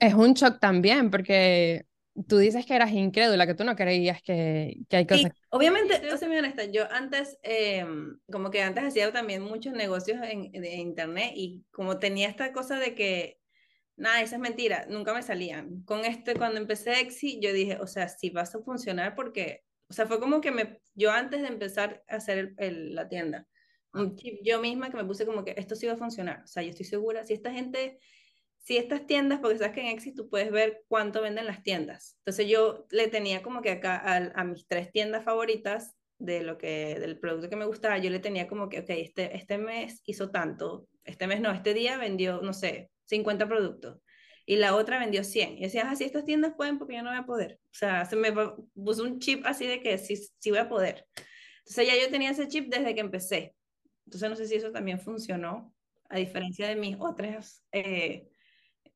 es 0.00 0.14
un 0.14 0.32
shock 0.32 0.60
también, 0.60 1.10
porque 1.10 1.84
tú 2.26 2.38
dices 2.38 2.66
que 2.66 2.74
eras 2.74 2.92
incrédula, 2.92 3.46
que 3.46 3.54
tú 3.54 3.64
no 3.64 3.76
creías 3.76 4.22
que, 4.22 4.78
que 4.88 4.96
hay 4.96 5.06
cosas. 5.06 5.32
Sí, 5.32 5.40
obviamente, 5.50 6.00
yo 6.02 6.16
soy 6.16 6.28
muy 6.28 6.38
honesta, 6.38 6.64
yo 6.64 6.90
antes, 6.90 7.38
em, 7.42 8.18
como 8.30 8.50
que 8.50 8.62
antes 8.62 8.84
hacía 8.84 9.12
también 9.12 9.42
muchos 9.42 9.72
negocios 9.72 10.18
en, 10.22 10.54
internet 10.54 11.32
y 11.34 11.64
como 11.70 11.98
tenía 11.98 12.28
esta 12.28 12.52
cosa 12.52 12.78
de 12.78 12.94
que, 12.94 13.40
nada, 13.96 14.22
esa 14.22 14.36
es 14.36 14.40
mentira, 14.40 14.86
nunca 14.88 15.14
me 15.14 15.22
salían. 15.22 15.82
Con 15.84 16.04
este, 16.04 16.34
cuando 16.34 16.58
empecé 16.58 17.00
Exi, 17.00 17.40
yo 17.40 17.52
dije, 17.52 17.78
o 17.80 17.86
sea, 17.86 18.08
si 18.08 18.30
vas 18.30 18.54
a 18.54 18.60
funcionar 18.60 19.14
porque, 19.14 19.64
o 19.88 19.92
sea, 19.92 20.06
fue 20.06 20.20
como 20.20 20.40
que 20.40 20.50
me, 20.50 20.80
yo 20.94 21.10
antes 21.10 21.42
de 21.42 21.48
empezar 21.48 22.02
a 22.08 22.16
hacer 22.16 22.54
el, 22.58 22.94
la 22.94 23.08
tienda, 23.08 23.46
yo 24.42 24.60
misma 24.60 24.90
que 24.90 24.96
me 24.96 25.04
puse 25.04 25.26
como 25.26 25.44
que 25.44 25.54
esto 25.56 25.74
sí 25.74 25.86
va 25.86 25.94
a 25.94 25.96
funcionar, 25.96 26.42
o 26.44 26.46
sea, 26.46 26.62
yo 26.62 26.70
estoy 26.70 26.86
segura, 26.86 27.24
si 27.24 27.34
esta 27.34 27.50
gente 27.50 27.98
si 28.68 28.76
estas 28.76 29.06
tiendas, 29.06 29.40
porque 29.40 29.56
sabes 29.56 29.72
que 29.72 29.80
en 29.80 29.86
Exit 29.86 30.14
tú 30.14 30.28
puedes 30.28 30.50
ver 30.50 30.84
cuánto 30.88 31.22
venden 31.22 31.46
las 31.46 31.62
tiendas. 31.62 32.18
Entonces 32.18 32.48
yo 32.48 32.86
le 32.90 33.08
tenía 33.08 33.42
como 33.42 33.62
que 33.62 33.70
acá 33.70 34.02
a, 34.04 34.44
mis 34.44 34.66
tres 34.66 34.92
tiendas 34.92 35.24
favoritas 35.24 35.96
de 36.18 36.42
lo 36.42 36.58
que 36.58 36.98
del 37.00 37.18
producto 37.18 37.48
que 37.48 37.56
me 37.56 37.64
gustaba, 37.64 37.96
yo 37.96 38.10
le 38.10 38.18
tenía 38.18 38.46
como 38.46 38.68
que, 38.68 38.80
ok, 38.80 38.90
este, 38.90 39.34
este 39.34 39.56
mes 39.56 40.02
hizo 40.04 40.30
tanto, 40.30 40.86
este 41.04 41.26
mes 41.26 41.40
no, 41.40 41.50
este 41.50 41.72
día 41.72 41.96
vendió, 41.96 42.42
no 42.42 42.52
sé, 42.52 42.90
50 43.06 43.48
productos. 43.48 44.02
Y 44.44 44.56
la 44.56 44.74
otra 44.74 44.98
vendió 44.98 45.24
100. 45.24 45.56
Y 45.56 45.62
decía, 45.62 45.90
así 45.90 46.04
ah, 46.04 46.06
estas 46.08 46.26
tiendas 46.26 46.52
pueden 46.54 46.76
porque 46.76 46.96
yo 46.96 47.02
no 47.02 47.08
voy 47.08 47.18
a 47.18 47.24
poder. 47.24 47.58
O 47.72 47.74
sea, 47.74 48.04
se 48.04 48.16
me 48.16 48.34
puso 48.74 49.02
un 49.02 49.18
chip 49.18 49.46
así 49.46 49.66
de 49.66 49.80
que 49.80 49.96
sí, 49.96 50.14
sí 50.38 50.50
voy 50.50 50.58
a 50.58 50.68
poder. 50.68 51.06
Entonces 51.60 51.86
ya 51.86 51.96
yo 51.98 52.10
tenía 52.10 52.32
ese 52.32 52.46
chip 52.48 52.68
desde 52.68 52.94
que 52.94 53.00
empecé. 53.00 53.54
Entonces 54.04 54.28
no 54.28 54.36
sé 54.36 54.46
si 54.46 54.56
eso 54.56 54.72
también 54.72 55.00
funcionó, 55.00 55.74
a 56.10 56.18
diferencia 56.18 56.68
de 56.68 56.76
mis 56.76 56.96
otras 56.98 57.64
eh, 57.72 58.28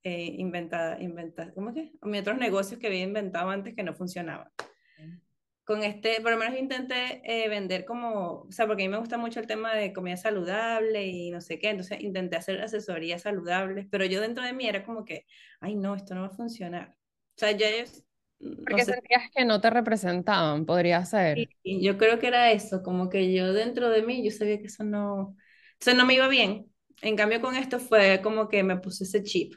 eh, 0.05 0.35
inventada, 0.37 1.01
inventada, 1.01 1.53
¿cómo 1.55 1.73
que? 1.73 1.93
Mis 2.03 2.21
otros 2.21 2.39
negocios 2.39 2.81
que 2.81 2.89
había 2.89 3.03
inventado 3.03 3.51
antes 3.51 3.75
que 3.75 3.83
no 3.83 3.95
funcionaban. 3.95 4.49
Con 5.65 5.85
este, 5.85 6.21
por 6.21 6.33
lo 6.33 6.39
menos 6.39 6.59
intenté 6.59 7.23
eh, 7.25 7.49
vender 7.49 7.85
como, 7.85 8.43
o 8.43 8.51
sea, 8.51 8.67
porque 8.67 8.83
a 8.83 8.87
mí 8.87 8.91
me 8.91 8.99
gusta 8.99 9.17
mucho 9.17 9.39
el 9.39 9.47
tema 9.47 9.73
de 9.75 9.93
comida 9.93 10.17
saludable 10.17 11.07
y 11.07 11.31
no 11.31 11.41
sé 11.41 11.61
qué, 11.61 11.71
entonces 11.71 12.01
intenté 12.01 12.37
hacer 12.37 12.61
asesorías 12.61 13.23
saludables, 13.23 13.87
pero 13.89 14.05
yo 14.05 14.21
dentro 14.21 14.43
de 14.43 14.53
mí 14.53 14.67
era 14.67 14.83
como 14.83 15.05
que, 15.05 15.25
ay 15.61 15.77
no, 15.77 15.95
esto 15.95 16.17
no 16.17 16.23
va 16.23 16.27
a 16.27 16.31
funcionar. 16.31 16.97
O 17.37 17.39
sea, 17.39 17.53
ya 17.53 17.69
ellos... 17.69 18.03
Porque 18.67 18.85
sentías 18.85 19.31
que 19.33 19.45
no 19.45 19.61
te 19.61 19.71
representaban, 19.71 20.67
podría 20.67 21.05
ser. 21.05 21.49
y 21.63 21.81
yo 21.81 21.97
creo 21.97 22.19
que 22.19 22.27
era 22.27 22.51
eso, 22.51 22.83
como 22.83 23.09
que 23.09 23.33
yo 23.33 23.53
dentro 23.53 23.89
de 23.89 24.03
mí, 24.03 24.25
yo 24.25 24.33
sabía 24.33 24.59
que 24.59 24.67
eso 24.67 24.83
no, 24.83 25.37
eso 25.81 25.95
no 25.95 26.05
me 26.05 26.15
iba 26.15 26.27
bien. 26.27 26.67
En 27.03 27.17
cambio 27.17 27.41
con 27.41 27.55
esto 27.55 27.79
fue 27.79 28.21
como 28.21 28.49
que 28.49 28.65
me 28.65 28.79
puse 28.79 29.05
ese 29.05 29.23
chip. 29.23 29.55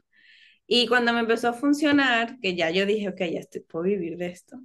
Y 0.68 0.88
cuando 0.88 1.14
me 1.14 1.20
empezó 1.20 1.50
a 1.50 1.54
funcionar, 1.54 2.40
que 2.40 2.56
ya 2.56 2.70
yo 2.72 2.86
dije, 2.86 3.10
ok, 3.10 3.20
ya 3.20 3.40
estoy, 3.40 3.62
puedo 3.62 3.86
vivir 3.86 4.18
de 4.18 4.28
esto. 4.28 4.60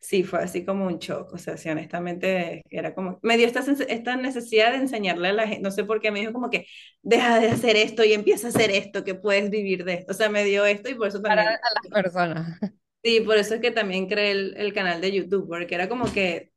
Sí, 0.00 0.22
fue 0.22 0.40
así 0.40 0.64
como 0.64 0.86
un 0.86 0.98
shock, 0.98 1.32
o 1.32 1.38
sea, 1.38 1.56
sí, 1.56 1.68
honestamente 1.68 2.62
era 2.70 2.94
como, 2.94 3.18
me 3.22 3.36
dio 3.36 3.46
esta, 3.46 3.60
esta 3.88 4.16
necesidad 4.16 4.72
de 4.72 4.78
enseñarle 4.78 5.28
a 5.28 5.32
la 5.32 5.46
gente, 5.46 5.62
no 5.62 5.70
sé 5.70 5.84
por 5.84 6.00
qué, 6.00 6.10
me 6.10 6.20
dijo 6.20 6.32
como 6.32 6.50
que, 6.50 6.66
deja 7.02 7.38
de 7.40 7.48
hacer 7.48 7.76
esto 7.76 8.04
y 8.04 8.12
empieza 8.12 8.46
a 8.46 8.50
hacer 8.50 8.70
esto, 8.70 9.04
que 9.04 9.14
puedes 9.14 9.50
vivir 9.50 9.84
de 9.84 9.94
esto, 9.94 10.12
o 10.12 10.14
sea, 10.14 10.28
me 10.28 10.44
dio 10.44 10.64
esto 10.66 10.88
y 10.90 10.94
por 10.94 11.08
eso 11.08 11.20
también... 11.20 11.46
Para 11.46 11.56
a 11.56 11.92
las 11.92 12.02
personas. 12.02 12.60
Sí, 13.06 13.20
por 13.20 13.36
eso 13.36 13.56
es 13.56 13.60
que 13.60 13.70
también 13.70 14.08
creé 14.08 14.30
el, 14.30 14.54
el 14.56 14.72
canal 14.72 15.02
de 15.02 15.12
YouTube, 15.12 15.46
porque 15.46 15.74
era 15.74 15.90
como 15.90 16.10
que, 16.10 16.52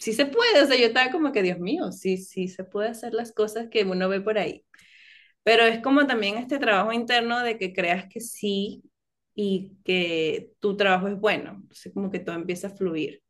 sí 0.00 0.12
se 0.12 0.26
puede, 0.26 0.60
o 0.60 0.66
sea, 0.66 0.76
yo 0.76 0.86
estaba 0.86 1.12
como 1.12 1.30
que, 1.30 1.42
Dios 1.42 1.60
mío, 1.60 1.92
sí, 1.92 2.16
sí 2.16 2.48
se 2.48 2.64
puede 2.64 2.88
hacer 2.88 3.14
las 3.14 3.32
cosas 3.32 3.68
que 3.68 3.84
uno 3.84 4.08
ve 4.08 4.20
por 4.20 4.36
ahí. 4.36 4.64
Pero 5.42 5.64
es 5.64 5.80
como 5.82 6.06
también 6.06 6.36
este 6.36 6.58
trabajo 6.58 6.92
interno 6.92 7.40
de 7.40 7.58
que 7.58 7.72
creas 7.72 8.06
que 8.08 8.20
sí 8.20 8.82
y 9.34 9.72
que 9.84 10.52
tu 10.60 10.76
trabajo 10.76 11.08
es 11.08 11.18
bueno. 11.18 11.52
Entonces 11.62 11.92
como 11.92 12.10
que 12.10 12.20
todo 12.20 12.36
empieza 12.36 12.68
a 12.68 12.76
fluir. 12.76 13.22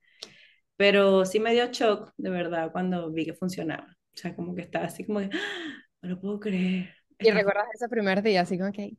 Pero 0.77 1.25
sí 1.25 1.41
me 1.41 1.53
dio 1.53 1.67
shock, 1.71 2.13
de 2.17 2.31
verdad, 2.31 2.73
cuando 2.73 3.11
vi 3.11 3.25
que 3.25 3.35
funcionaba. 3.35 3.97
O 4.15 4.17
sea, 4.17 4.35
como 4.35 4.55
que 4.55 4.63
estaba 4.63 4.87
así 4.87 5.05
como 5.07 5.21
de, 5.21 5.31
¡Ah! 5.33 5.75
no 6.03 6.11
lo 6.11 6.21
puedo 6.21 6.41
creer. 6.41 6.95
¿Y 7.19 7.31
recuerdas 7.31 7.67
ese 7.75 7.89
primer 7.89 8.23
día, 8.23 8.43
así 8.43 8.59
como 8.59 8.73
que, 8.73 8.97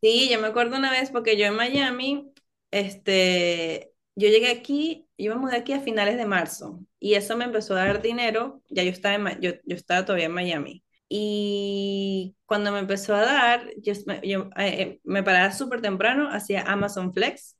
Sí, 0.00 0.28
yo 0.30 0.40
me 0.40 0.48
acuerdo 0.48 0.76
una 0.76 0.90
vez 0.90 1.10
porque 1.10 1.38
yo 1.38 1.46
en 1.46 1.54
Miami, 1.54 2.32
este, 2.70 3.92
yo 4.16 4.28
llegué 4.28 4.50
aquí 4.50 5.04
yo 5.18 5.34
me 5.34 5.40
mudé 5.40 5.56
aquí 5.56 5.72
a 5.72 5.80
finales 5.80 6.16
de 6.16 6.26
marzo 6.26 6.80
y 6.98 7.14
eso 7.14 7.36
me 7.36 7.44
empezó 7.44 7.74
a 7.74 7.84
dar 7.84 8.02
dinero, 8.02 8.62
ya 8.68 8.82
yo 8.82 8.90
estaba, 8.90 9.14
en, 9.14 9.40
yo, 9.40 9.52
yo 9.64 9.76
estaba 9.76 10.04
todavía 10.04 10.26
en 10.26 10.32
Miami. 10.32 10.83
Y 11.16 12.34
cuando 12.44 12.72
me 12.72 12.80
empezó 12.80 13.14
a 13.14 13.20
dar, 13.20 13.70
yo, 13.76 13.92
yo 14.24 14.50
eh, 14.56 14.98
me 15.04 15.22
paraba 15.22 15.52
súper 15.52 15.80
temprano, 15.80 16.28
hacía 16.28 16.62
Amazon 16.62 17.14
Flex 17.14 17.56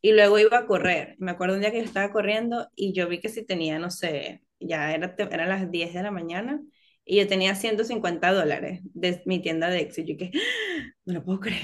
y 0.00 0.12
luego 0.12 0.38
iba 0.38 0.56
a 0.56 0.64
correr. 0.66 1.16
Me 1.18 1.32
acuerdo 1.32 1.56
un 1.56 1.60
día 1.60 1.70
que 1.70 1.80
yo 1.80 1.84
estaba 1.84 2.10
corriendo 2.10 2.70
y 2.74 2.94
yo 2.94 3.08
vi 3.08 3.20
que 3.20 3.28
si 3.28 3.44
tenía, 3.44 3.78
no 3.78 3.90
sé, 3.90 4.42
ya 4.58 4.94
era, 4.94 5.14
eran 5.18 5.50
las 5.50 5.70
10 5.70 5.92
de 5.92 6.02
la 6.02 6.10
mañana 6.10 6.62
y 7.04 7.18
yo 7.18 7.28
tenía 7.28 7.54
150 7.54 8.32
dólares 8.32 8.80
de 8.84 9.22
mi 9.26 9.42
tienda 9.42 9.68
de 9.68 9.80
Etsy. 9.80 10.06
Yo 10.06 10.16
que, 10.16 10.30
¡Ah! 10.34 10.94
no 11.04 11.12
lo 11.12 11.24
puedo 11.26 11.40
creer. 11.40 11.60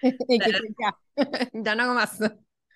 ya, 0.30 0.96
ya 1.52 1.74
no 1.74 1.82
hago 1.82 1.92
más. 1.92 2.18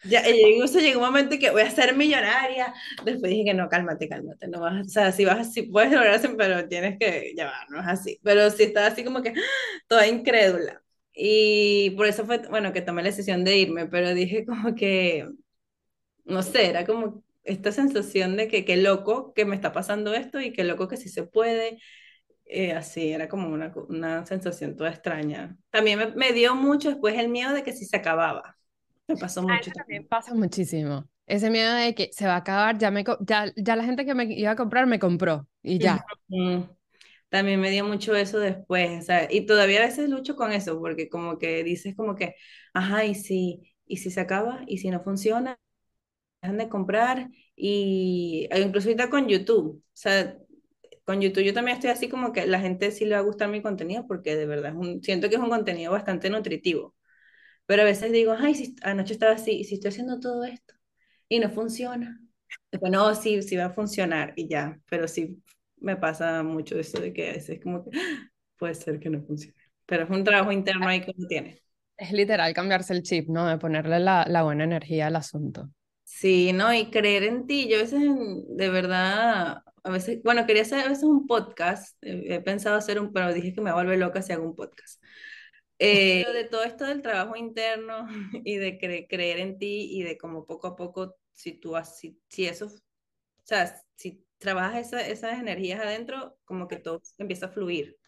Ya, 0.04 0.28
incluso 0.28 0.80
llegó 0.80 0.98
un 1.00 1.06
momento 1.06 1.38
que 1.38 1.50
voy 1.50 1.62
a 1.62 1.70
ser 1.70 1.94
millonaria. 1.96 2.74
Después 3.04 3.30
dije 3.30 3.44
que 3.44 3.54
no, 3.54 3.68
cálmate, 3.68 4.08
cálmate. 4.08 4.48
No 4.48 4.60
vas, 4.60 4.86
o 4.86 4.88
sea, 4.90 5.12
si 5.12 5.24
vas, 5.24 5.52
si 5.52 5.62
puedes 5.62 5.92
lograrse, 5.92 6.28
pero 6.30 6.66
tienes 6.68 6.98
que 6.98 7.32
llevar, 7.36 7.70
no 7.70 7.80
es 7.80 7.86
así. 7.86 8.18
Pero 8.22 8.50
sí 8.50 8.64
estaba 8.64 8.88
así 8.88 9.04
como 9.04 9.22
que 9.22 9.32
toda 9.86 10.06
incrédula. 10.08 10.82
Y 11.14 11.90
por 11.90 12.06
eso 12.06 12.24
fue, 12.26 12.38
bueno, 12.48 12.72
que 12.72 12.80
tomé 12.82 13.02
la 13.02 13.10
decisión 13.10 13.44
de 13.44 13.56
irme, 13.58 13.86
pero 13.86 14.12
dije 14.14 14.44
como 14.46 14.74
que, 14.74 15.28
no 16.24 16.42
sé, 16.42 16.68
era 16.70 16.86
como 16.86 17.24
esta 17.44 17.72
sensación 17.72 18.36
de 18.36 18.48
que 18.48 18.64
qué 18.64 18.76
loco 18.76 19.32
que 19.34 19.44
me 19.44 19.54
está 19.56 19.72
pasando 19.72 20.14
esto 20.14 20.40
y 20.40 20.52
qué 20.52 20.64
loco 20.64 20.88
que 20.88 20.96
sí 20.96 21.08
se 21.08 21.24
puede. 21.24 21.78
Eh, 22.46 22.72
así, 22.72 23.12
era 23.12 23.28
como 23.28 23.48
una, 23.50 23.72
una 23.88 24.26
sensación 24.26 24.76
toda 24.76 24.90
extraña. 24.90 25.56
También 25.70 25.98
me, 25.98 26.06
me 26.08 26.32
dio 26.32 26.54
mucho 26.56 26.90
después 26.90 27.16
el 27.18 27.28
miedo 27.30 27.52
de 27.54 27.62
que 27.64 27.72
si 27.72 27.86
se 27.86 27.96
acababa 27.96 28.58
me 29.12 29.16
pasó 29.20 29.42
mucho. 29.42 29.70
también 29.72 30.07
pasa 30.07 30.35
muchísimo. 30.35 31.09
Ese 31.27 31.51
miedo 31.51 31.72
de 31.75 31.94
que 31.94 32.11
se 32.12 32.27
va 32.27 32.35
a 32.35 32.38
acabar, 32.38 32.79
ya, 32.79 32.90
me, 32.90 33.05
ya, 33.20 33.53
ya 33.57 33.77
la 33.77 33.85
gente 33.85 34.05
que 34.05 34.14
me 34.14 34.25
iba 34.25 34.51
a 34.51 34.57
comprar 34.57 34.87
me 34.87 34.98
compró 34.98 35.46
y 35.62 35.79
ya. 35.79 36.05
También 37.29 37.61
me 37.61 37.70
dio 37.70 37.87
mucho 37.87 38.14
eso 38.14 38.38
después, 38.40 39.07
y 39.31 39.46
todavía 39.46 39.83
a 39.83 39.87
veces 39.87 40.11
lucho 40.11 40.37
con 40.37 40.53
eso, 40.53 40.79
porque 40.79 41.09
como 41.09 41.38
que 41.38 41.64
dices 41.64 41.96
como 41.96 42.14
que, 42.14 42.35
ajá, 42.75 43.07
y 43.07 43.14
si, 43.14 43.72
y 43.87 43.96
si 43.96 44.11
se 44.11 44.20
acaba, 44.20 44.61
y 44.66 44.79
si 44.79 44.90
no 44.90 45.03
funciona, 45.03 45.59
dejan 46.42 46.59
de 46.59 46.68
comprar, 46.68 47.31
y 47.57 48.48
e 48.51 48.61
incluso 48.61 48.88
ahorita 48.88 49.09
con 49.09 49.29
YouTube, 49.29 49.79
o 49.79 49.83
sea, 49.94 50.37
con 51.05 51.22
YouTube 51.22 51.44
yo 51.44 51.55
también 51.55 51.77
estoy 51.79 51.90
así 51.90 52.09
como 52.09 52.33
que 52.33 52.46
la 52.46 52.61
gente 52.61 52.90
sí 52.90 53.07
le 53.07 53.14
va 53.14 53.20
a 53.20 53.25
gustar 53.25 53.48
mi 53.48 53.62
contenido, 53.62 54.07
porque 54.07 54.37
de 54.37 54.46
verdad 54.46 54.75
siento 55.03 55.31
que 55.31 55.37
es 55.37 55.40
un 55.40 55.48
contenido 55.51 55.92
bastante 55.92 56.29
nutritivo. 56.29 56.94
Pero 57.66 57.83
a 57.83 57.85
veces 57.85 58.12
digo, 58.12 58.35
ay, 58.38 58.55
si, 58.55 58.77
anoche 58.83 59.14
estaba 59.14 59.33
así, 59.33 59.53
y 59.53 59.64
si 59.64 59.75
estoy 59.75 59.90
haciendo 59.90 60.20
todo 60.20 60.44
esto 60.44 60.75
y 61.29 61.38
no 61.38 61.51
funciona. 61.51 62.20
Después, 62.70 62.92
no, 62.92 63.14
sí, 63.14 63.42
sí 63.42 63.57
va 63.57 63.66
a 63.66 63.72
funcionar 63.72 64.35
y 64.37 64.48
ya, 64.48 64.79
pero 64.88 65.09
sí 65.09 65.42
me 65.79 65.96
pasa 65.96 66.42
mucho 66.42 66.79
eso 66.79 67.01
de 67.01 67.12
que 67.12 67.31
a 67.31 67.33
veces 67.33 67.61
como 67.62 67.85
que 67.85 67.90
puede 68.57 68.75
ser 68.75 69.01
que 69.01 69.11
no 69.11 69.22
funcione. 69.22 69.57
Pero 69.87 70.05
es 70.05 70.11
un 70.11 70.25
trabajo 70.25 70.53
interno 70.53 70.87
ahí 70.87 71.01
que 71.01 71.12
uno 71.16 71.27
tiene. 71.29 71.62
Es 71.96 72.12
literal 72.12 72.53
cambiarse 72.55 72.92
el 72.94 73.03
chip, 73.03 73.29
¿no? 73.29 73.46
De 73.46 73.59
ponerle 73.59 74.01
la, 74.01 74.25
la 74.29 74.42
buena 74.42 74.64
energía 74.64 75.09
al 75.09 75.16
asunto. 75.16 75.70
Sí, 76.05 76.53
¿no? 76.53 76.72
Y 76.72 76.90
creer 76.90 77.25
en 77.25 77.46
ti. 77.46 77.68
Yo 77.68 77.79
a 77.79 77.83
veces, 77.83 78.01
de 78.01 78.68
verdad, 78.68 79.62
a 79.85 79.90
veces, 79.90 80.22
bueno, 80.22 80.46
quería 80.46 80.62
hacer 80.62 80.81
a 80.81 80.88
veces 80.88 81.05
un 81.05 81.27
podcast. 81.27 81.96
He, 82.03 82.40
pensado 82.40 82.77
hacer 82.77 83.01
un, 83.01 83.12
pero 83.12 83.33
dije 83.33 83.53
que 83.53 83.61
me 83.61 83.72
vuelve 83.72 83.96
loca 83.96 84.22
si 84.22 84.33
hago 84.33 84.44
un 84.44 84.55
podcast. 84.55 85.01
Eh, 85.84 86.24
de 86.32 86.44
todo 86.44 86.62
esto 86.62 86.84
del 86.86 87.02
trabajo 87.02 87.34
interno 87.34 88.06
y 88.44 88.56
de 88.56 88.78
creer 88.78 89.40
en 89.40 89.58
ti 89.58 89.88
y 89.90 90.04
de 90.04 90.16
como 90.16 90.46
poco 90.46 90.68
a 90.68 90.76
poco, 90.76 91.16
si 91.32 91.54
tú 91.54 91.74
si, 91.84 92.20
si 92.28 92.46
eso, 92.46 92.66
o 92.66 92.70
sea, 93.42 93.82
si 93.96 94.24
trabajas 94.38 94.86
esa, 94.86 95.06
esas 95.06 95.40
energías 95.40 95.80
adentro, 95.80 96.38
como 96.44 96.68
que 96.68 96.76
todo 96.76 97.02
empieza 97.18 97.46
a 97.46 97.48
fluir. 97.50 97.98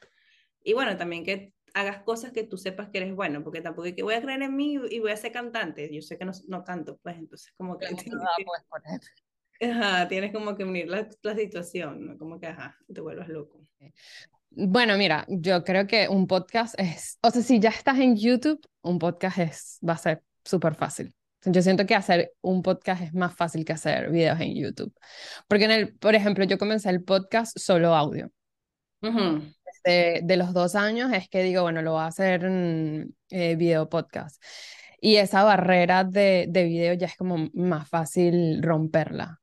Y 0.62 0.72
bueno, 0.74 0.96
también 0.96 1.24
que 1.24 1.52
hagas 1.74 2.04
cosas 2.04 2.32
que 2.32 2.44
tú 2.44 2.56
sepas 2.56 2.90
que 2.90 2.98
eres 2.98 3.14
bueno, 3.14 3.42
porque 3.42 3.60
tampoco 3.60 3.87
es 3.87 3.94
que 3.94 4.04
voy 4.04 4.14
a 4.14 4.22
creer 4.22 4.42
en 4.42 4.54
mí 4.54 4.78
y 4.90 5.00
voy 5.00 5.10
a 5.10 5.16
ser 5.16 5.32
cantante. 5.32 5.92
Yo 5.92 6.00
sé 6.00 6.16
que 6.16 6.24
no, 6.24 6.32
no 6.48 6.64
canto, 6.64 6.98
pues 7.02 7.16
entonces 7.18 7.52
como 7.56 7.76
que... 7.78 7.87
Ajá, 9.60 10.08
tienes 10.08 10.32
como 10.32 10.56
que 10.56 10.64
unir 10.64 10.88
la, 10.88 11.08
la 11.22 11.34
situación, 11.34 12.06
¿no? 12.06 12.18
como 12.18 12.38
que, 12.38 12.46
ajá, 12.46 12.76
te 12.92 13.00
vuelvas 13.00 13.28
loco. 13.28 13.66
Bueno, 14.57 14.97
mira, 14.97 15.25
yo 15.29 15.64
creo 15.64 15.87
que 15.87 16.09
un 16.09 16.27
podcast 16.27 16.79
es, 16.79 17.19
o 17.23 17.31
sea, 17.31 17.43
si 17.43 17.59
ya 17.59 17.71
estás 17.71 17.99
en 17.99 18.17
YouTube, 18.17 18.61
un 18.83 18.99
podcast 18.99 19.38
es, 19.38 19.79
va 19.87 19.95
a 19.95 19.99
ser 19.99 20.23
súper 20.45 20.75
fácil. 20.75 21.14
Yo 21.45 21.61
siento 21.61 21.85
que 21.87 21.95
hacer 21.95 22.33
un 22.40 22.62
podcast 22.62 23.03
es 23.03 23.14
más 23.14 23.35
fácil 23.35 23.64
que 23.64 23.73
hacer 23.73 24.11
videos 24.11 24.40
en 24.40 24.55
YouTube. 24.55 24.95
Porque 25.49 25.64
en 25.64 25.71
el, 25.73 25.95
por 25.97 26.14
ejemplo, 26.14 26.45
yo 26.45 26.57
comencé 26.57 26.88
el 26.88 27.03
podcast 27.03 27.59
solo 27.59 27.95
audio. 27.95 28.31
de, 29.03 30.37
los 30.37 30.55
dos 30.55 30.75
años 30.75 31.12
es 31.12 31.29
que 31.29 31.43
digo, 31.43 31.62
bueno, 31.62 31.83
lo 31.83 31.93
voy 31.93 32.03
a 32.03 32.07
hacer 32.07 32.45
en 32.45 33.14
eh, 33.31 33.57
video 33.57 33.88
podcast. 33.88 34.43
Y 35.01 35.17
esa 35.17 35.45
barrera 35.45 36.05
de, 36.05 36.47
de 36.49 36.64
video 36.64 36.95
ya 36.95 37.07
es 37.07 37.17
como 37.17 37.51
más 37.53 37.88
fácil 37.88 38.62
romperla. 38.62 39.40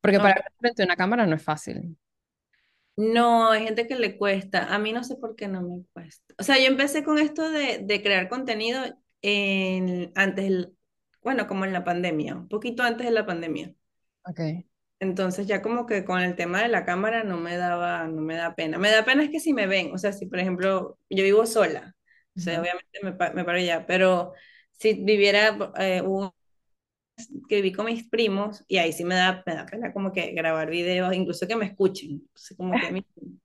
Porque 0.00 0.18
para 0.18 0.42
frente 0.58 0.82
a 0.82 0.86
una 0.86 0.96
cámara 0.96 1.26
no 1.26 1.36
es 1.36 1.42
fácil. 1.42 1.98
No, 2.96 3.50
hay 3.50 3.64
gente 3.64 3.86
que 3.86 3.96
le 3.96 4.16
cuesta. 4.18 4.74
A 4.74 4.78
mí 4.78 4.92
no 4.92 5.04
sé 5.04 5.16
por 5.16 5.36
qué 5.36 5.48
no 5.48 5.62
me 5.62 5.84
cuesta. 5.92 6.34
O 6.38 6.42
sea, 6.42 6.58
yo 6.58 6.66
empecé 6.66 7.02
con 7.02 7.18
esto 7.18 7.50
de, 7.50 7.78
de 7.82 8.02
crear 8.02 8.28
contenido 8.28 8.82
en, 9.22 10.12
antes, 10.14 10.68
bueno, 11.22 11.46
como 11.46 11.64
en 11.64 11.72
la 11.72 11.84
pandemia, 11.84 12.34
un 12.36 12.48
poquito 12.48 12.82
antes 12.82 13.06
de 13.06 13.12
la 13.12 13.26
pandemia. 13.26 13.74
Ok. 14.24 14.40
Entonces 14.98 15.46
ya 15.46 15.62
como 15.62 15.86
que 15.86 16.04
con 16.04 16.20
el 16.20 16.36
tema 16.36 16.62
de 16.62 16.68
la 16.68 16.84
cámara 16.84 17.24
no 17.24 17.38
me 17.38 17.56
daba, 17.56 18.06
no 18.06 18.20
me 18.20 18.36
da 18.36 18.54
pena. 18.54 18.78
Me 18.78 18.90
da 18.90 19.04
pena 19.04 19.24
es 19.24 19.30
que 19.30 19.40
si 19.40 19.54
me 19.54 19.66
ven, 19.66 19.92
o 19.94 19.98
sea, 19.98 20.12
si 20.12 20.26
por 20.26 20.38
ejemplo 20.38 20.98
yo 21.08 21.24
vivo 21.24 21.46
sola, 21.46 21.96
o 22.36 22.40
sea, 22.40 22.60
obviamente 22.60 22.98
me, 23.02 23.12
me 23.12 23.44
paro 23.44 23.58
ya, 23.58 23.86
pero 23.86 24.34
si 24.72 24.94
viviera 25.02 25.56
eh, 25.78 26.02
un 26.02 26.30
que 27.48 27.72
con 27.72 27.86
mis 27.86 28.08
primos 28.08 28.64
y 28.68 28.78
ahí 28.78 28.92
sí 28.92 29.04
me 29.04 29.14
da, 29.14 29.42
me 29.46 29.54
da 29.54 29.66
pena 29.66 29.92
como 29.92 30.12
que 30.12 30.32
grabar 30.32 30.70
videos, 30.70 31.14
incluso 31.14 31.46
que 31.46 31.56
me 31.56 31.66
escuchen. 31.66 32.22
como 32.56 32.72
que 32.72 33.04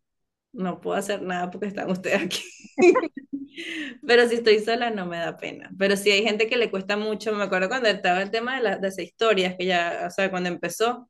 no 0.54 0.80
puedo 0.82 0.98
hacer 0.98 1.22
nada 1.22 1.52
porque 1.52 1.68
están 1.68 1.90
ustedes 1.90 2.24
aquí. 2.24 2.44
Pero 4.06 4.28
si 4.28 4.36
estoy 4.36 4.60
sola 4.60 4.90
no 4.90 5.06
me 5.06 5.18
da 5.18 5.38
pena. 5.38 5.70
Pero 5.78 5.96
si 5.96 6.12
hay 6.12 6.24
gente 6.24 6.48
que 6.48 6.58
le 6.58 6.72
cuesta 6.72 6.98
mucho, 6.98 7.34
me 7.34 7.44
acuerdo 7.44 7.70
cuando 7.70 7.90
estaba 7.90 8.22
el 8.22 8.32
tema 8.32 8.58
de, 8.58 8.64
las 8.64 8.82
de 8.82 8.88
esas 8.88 9.06
historias, 9.06 9.56
que 9.58 9.66
ya, 9.66 10.06
o 10.08 10.10
sea, 10.10 10.30
cuando 10.30 10.50
empezó, 10.50 11.10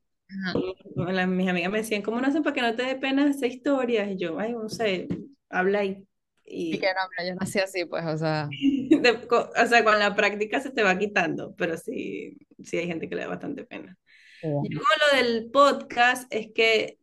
mis 1.28 1.48
amigas 1.48 1.70
me 1.70 1.78
decían, 1.78 2.02
¿cómo 2.02 2.20
no 2.20 2.26
hacen 2.26 2.42
para 2.42 2.54
que 2.54 2.62
no 2.62 2.74
te 2.74 2.82
dé 2.82 2.96
pena 2.96 3.28
esas 3.28 3.50
historias? 3.50 4.10
Y 4.10 4.16
yo, 4.16 4.38
ay, 4.38 4.52
no 4.52 4.68
sé, 4.68 5.08
habla 5.48 5.80
ahí. 5.80 6.06
Y, 6.48 6.78
que 6.78 6.86
no, 6.86 7.28
yo 7.28 7.34
nací 7.34 7.58
así, 7.58 7.84
pues, 7.84 8.04
o 8.06 8.16
sea. 8.16 8.48
o 9.30 9.66
sea, 9.66 9.84
con 9.84 9.98
la 9.98 10.14
práctica 10.14 10.60
se 10.60 10.70
te 10.70 10.82
va 10.82 10.96
quitando, 10.96 11.54
pero 11.56 11.76
sí, 11.76 12.36
sí 12.66 12.76
hay 12.76 12.86
gente 12.86 13.08
que 13.08 13.14
le 13.14 13.22
da 13.22 13.28
bastante 13.28 13.64
pena. 13.64 13.96
Y 14.42 14.74
como 14.74 14.88
lo 15.10 15.16
del 15.16 15.50
podcast 15.50 16.32
es 16.32 16.48
que, 16.54 16.98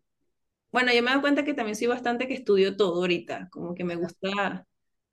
bueno, 0.71 0.93
yo 0.93 1.01
me 1.03 1.11
doy 1.11 1.21
cuenta 1.21 1.43
que 1.43 1.53
también 1.53 1.75
soy 1.75 1.87
bastante 1.87 2.27
que 2.27 2.35
estudio 2.35 2.77
todo 2.77 2.95
ahorita, 2.95 3.49
como 3.51 3.73
que 3.73 3.83
me 3.83 3.95
gusta 3.95 4.65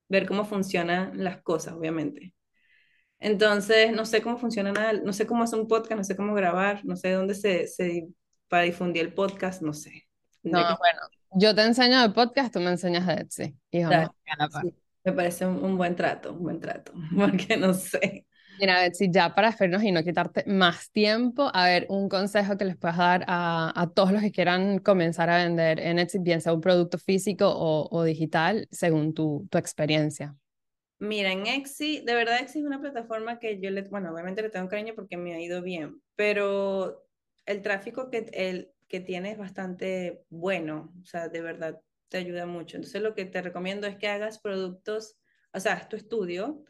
ver 0.08 0.26
cómo 0.26 0.44
funcionan 0.44 1.12
las 1.22 1.42
cosas, 1.42 1.74
obviamente. 1.74 2.34
Entonces, 3.18 3.92
no 3.92 4.04
sé 4.06 4.22
cómo 4.22 4.38
funciona 4.38 4.72
nada, 4.72 4.94
no 4.94 5.12
sé 5.12 5.26
cómo 5.26 5.42
hacer 5.42 5.58
un 5.58 5.68
podcast, 5.68 5.96
no 5.96 6.04
sé 6.04 6.16
cómo 6.16 6.34
grabar, 6.34 6.84
no 6.84 6.96
sé 6.96 7.12
dónde 7.12 7.34
se, 7.34 7.66
se 7.66 8.08
para 8.48 8.64
difundir 8.64 9.04
el 9.04 9.14
podcast, 9.14 9.62
no 9.62 9.72
sé. 9.72 10.08
No, 10.42 10.58
bueno, 10.78 11.00
yo 11.32 11.54
te 11.54 11.62
enseño 11.62 12.00
de 12.00 12.10
podcast, 12.10 12.52
tú 12.52 12.60
me 12.60 12.70
enseñas 12.70 13.06
de 13.06 13.14
Etsy. 13.14 13.56
me 15.04 15.12
parece 15.12 15.46
un, 15.46 15.76
buen 15.76 15.94
trato, 15.94 16.32
un 16.32 16.42
buen 16.42 16.60
trato, 16.60 16.92
porque 17.16 17.56
no 17.56 17.74
sé. 17.74 18.26
Mira, 18.60 18.78
Betsy, 18.80 19.10
ya 19.10 19.34
para 19.34 19.48
hacernos 19.48 19.82
y 19.82 19.90
no 19.90 20.04
quitarte 20.04 20.44
más 20.46 20.90
tiempo, 20.92 21.50
a 21.54 21.64
ver, 21.64 21.86
un 21.88 22.10
consejo 22.10 22.58
que 22.58 22.66
les 22.66 22.76
puedas 22.76 22.98
dar 22.98 23.24
a, 23.26 23.72
a 23.74 23.90
todos 23.90 24.12
los 24.12 24.20
que 24.20 24.32
quieran 24.32 24.80
comenzar 24.80 25.30
a 25.30 25.38
vender 25.38 25.80
en 25.80 25.98
Etsy, 25.98 26.18
bien 26.18 26.42
sea 26.42 26.52
un 26.52 26.60
producto 26.60 26.98
físico 26.98 27.48
o, 27.48 27.88
o 27.90 28.04
digital, 28.04 28.68
según 28.70 29.14
tu, 29.14 29.48
tu, 29.50 29.56
experiencia. 29.56 30.36
Mira, 30.98 31.32
en 31.32 31.46
Etsy, 31.46 32.02
de 32.04 32.14
verdad 32.14 32.38
Etsy 32.38 32.58
es 32.58 32.66
una 32.66 32.82
plataforma 32.82 33.38
que 33.38 33.58
yo 33.58 33.70
le, 33.70 33.80
bueno, 33.84 34.12
obviamente 34.12 34.42
le 34.42 34.50
tengo 34.50 34.68
cariño 34.68 34.92
porque 34.94 35.16
me 35.16 35.32
ha 35.32 35.40
ido 35.40 35.62
bien, 35.62 36.02
pero 36.14 37.06
el 37.46 37.62
tráfico 37.62 38.10
que, 38.10 38.28
el, 38.34 38.72
que 38.88 39.00
tiene 39.00 39.32
es 39.32 39.38
bastante 39.38 40.22
bueno, 40.28 40.92
o 41.00 41.06
sea, 41.06 41.30
de 41.30 41.40
verdad 41.40 41.80
te 42.10 42.18
ayuda 42.18 42.44
mucho. 42.44 42.76
Entonces 42.76 43.00
lo 43.00 43.14
que 43.14 43.24
te 43.24 43.40
recomiendo 43.40 43.86
es 43.86 43.96
que 43.96 44.08
hagas 44.08 44.38
productos, 44.38 45.16
o 45.54 45.60
sea, 45.60 45.72
haz 45.72 45.88
tu 45.88 45.96
estudio, 45.96 46.62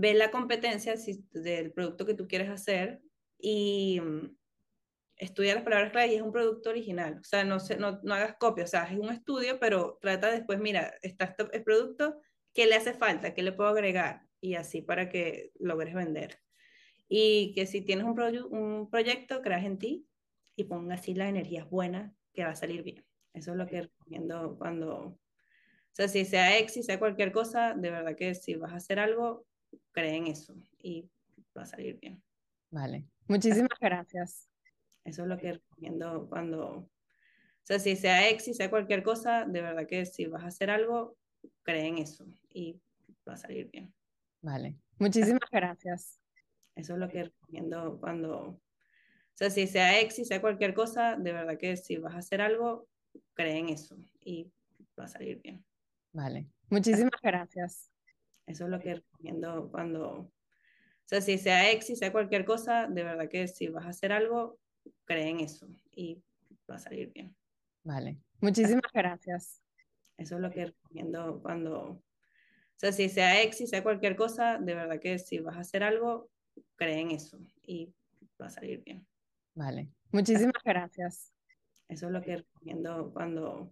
ve 0.00 0.14
la 0.14 0.30
competencia 0.30 0.94
del 1.32 1.72
producto 1.72 2.06
que 2.06 2.14
tú 2.14 2.26
quieres 2.26 2.48
hacer 2.48 3.02
y 3.38 4.00
mm, 4.00 4.34
estudia 5.16 5.54
las 5.54 5.62
palabras 5.62 5.92
clave 5.92 6.12
y 6.12 6.16
es 6.16 6.22
un 6.22 6.32
producto 6.32 6.70
original. 6.70 7.18
O 7.20 7.24
sea, 7.24 7.44
no, 7.44 7.58
no, 7.78 8.00
no 8.02 8.14
hagas 8.14 8.36
copia, 8.36 8.64
o 8.64 8.66
sea, 8.66 8.84
es 8.84 8.98
un 8.98 9.10
estudio, 9.10 9.60
pero 9.60 9.98
trata 10.00 10.30
después, 10.30 10.58
mira, 10.58 10.94
está 11.02 11.26
este, 11.26 11.44
el 11.52 11.62
producto, 11.62 12.18
¿qué 12.54 12.66
le 12.66 12.76
hace 12.76 12.94
falta? 12.94 13.34
¿Qué 13.34 13.42
le 13.42 13.52
puedo 13.52 13.68
agregar? 13.68 14.22
Y 14.40 14.54
así 14.54 14.80
para 14.80 15.10
que 15.10 15.52
logres 15.58 15.94
vender. 15.94 16.40
Y 17.08 17.52
que 17.54 17.66
si 17.66 17.82
tienes 17.82 18.06
un, 18.06 18.18
un 18.50 18.90
proyecto, 18.90 19.42
creas 19.42 19.64
en 19.64 19.78
ti 19.78 20.06
y 20.56 20.64
ponga 20.64 20.94
así 20.94 21.14
las 21.14 21.28
energías 21.28 21.68
buenas 21.68 22.12
que 22.32 22.44
va 22.44 22.50
a 22.50 22.56
salir 22.56 22.82
bien. 22.82 23.04
Eso 23.34 23.50
es 23.52 23.58
lo 23.58 23.66
que 23.66 23.82
recomiendo 23.82 24.56
cuando, 24.56 24.96
o 24.96 25.18
sea, 25.92 26.08
si 26.08 26.24
sea 26.24 26.58
ex, 26.58 26.72
si 26.72 26.82
sea 26.82 26.98
cualquier 26.98 27.32
cosa, 27.32 27.74
de 27.74 27.90
verdad 27.90 28.16
que 28.16 28.34
si 28.34 28.54
vas 28.54 28.72
a 28.72 28.76
hacer 28.76 28.98
algo, 28.98 29.46
cree 29.92 30.16
en 30.16 30.26
eso 30.28 30.54
y 30.78 31.08
va 31.56 31.62
a 31.62 31.66
salir 31.66 31.98
bien. 32.00 32.22
Vale, 32.70 33.04
muchísimas 33.26 33.78
gracias. 33.80 34.48
Eso 35.04 35.22
es 35.22 35.28
lo 35.28 35.38
que 35.38 35.54
recomiendo 35.54 36.28
cuando, 36.28 36.66
o 36.68 36.90
sea, 37.64 37.78
si 37.78 37.96
sea 37.96 38.28
ex, 38.28 38.44
si 38.44 38.54
sea 38.54 38.70
cualquier 38.70 39.02
cosa, 39.02 39.44
de 39.44 39.62
verdad 39.62 39.86
que 39.86 40.06
si 40.06 40.26
vas 40.26 40.44
a 40.44 40.48
hacer 40.48 40.70
algo, 40.70 41.16
cree 41.62 41.86
en 41.86 41.98
eso 41.98 42.26
y 42.48 42.80
va 43.28 43.34
a 43.34 43.36
salir 43.36 43.70
bien. 43.70 43.92
Vale, 44.42 44.76
muchísimas 44.98 45.50
gracias. 45.50 46.20
Eso 46.76 46.94
es 46.94 46.98
lo 46.98 47.08
que 47.08 47.24
recomiendo 47.24 47.98
cuando, 47.98 48.38
o 48.40 48.60
sea, 49.34 49.50
si 49.50 49.66
sea 49.66 50.00
ex, 50.00 50.14
si 50.14 50.24
sea 50.24 50.40
cualquier 50.40 50.74
cosa, 50.74 51.16
de 51.16 51.32
verdad 51.32 51.58
que 51.58 51.76
si 51.76 51.96
vas 51.96 52.14
a 52.14 52.18
hacer 52.18 52.40
algo, 52.40 52.88
cree 53.34 53.58
en 53.58 53.70
eso 53.70 53.96
y 54.20 54.50
va 54.98 55.04
a 55.04 55.08
salir 55.08 55.40
bien. 55.42 55.64
Vale, 56.12 56.46
muchísimas 56.68 57.20
gracias. 57.22 57.90
Eso 58.46 58.64
es 58.64 58.70
lo 58.70 58.80
que 58.80 59.02
recomiendo 59.20 59.68
cuando, 59.70 60.08
o 60.10 60.32
sea, 61.04 61.20
si 61.20 61.38
sea 61.38 61.70
ex, 61.70 61.86
si 61.86 61.96
sea 61.96 62.12
cualquier 62.12 62.44
cosa, 62.44 62.86
de 62.88 63.04
verdad 63.04 63.28
que 63.28 63.48
si 63.48 63.68
vas 63.68 63.86
a 63.86 63.90
hacer 63.90 64.12
algo, 64.12 64.58
cree 65.04 65.28
en 65.28 65.40
eso 65.40 65.68
y 65.92 66.22
va 66.70 66.76
a 66.76 66.78
salir 66.78 67.12
bien. 67.12 67.34
Vale, 67.84 68.18
muchísimas 68.40 68.92
gracias. 68.92 69.62
Eso 70.16 70.36
es 70.36 70.40
lo 70.40 70.50
que 70.50 70.66
recomiendo 70.66 71.40
cuando, 71.42 71.80
o 71.80 72.02
sea, 72.76 72.92
si 72.92 73.08
sea 73.08 73.42
ex, 73.42 73.56
si 73.56 73.66
sea 73.66 73.82
cualquier 73.82 74.16
cosa, 74.16 74.58
de 74.58 74.74
verdad 74.74 75.00
que 75.00 75.18
si 75.18 75.38
vas 75.38 75.56
a 75.56 75.60
hacer 75.60 75.82
algo, 75.82 76.30
cree 76.76 77.00
en 77.00 77.10
eso 77.10 77.38
y 77.62 77.92
va 78.40 78.46
a 78.46 78.50
salir 78.50 78.82
bien. 78.82 79.06
Vale, 79.54 79.88
muchísimas 80.12 80.62
gracias. 80.64 81.32
Eso 81.88 82.06
es 82.06 82.12
lo 82.12 82.22
que 82.22 82.36
recomiendo 82.36 83.10
cuando, 83.12 83.68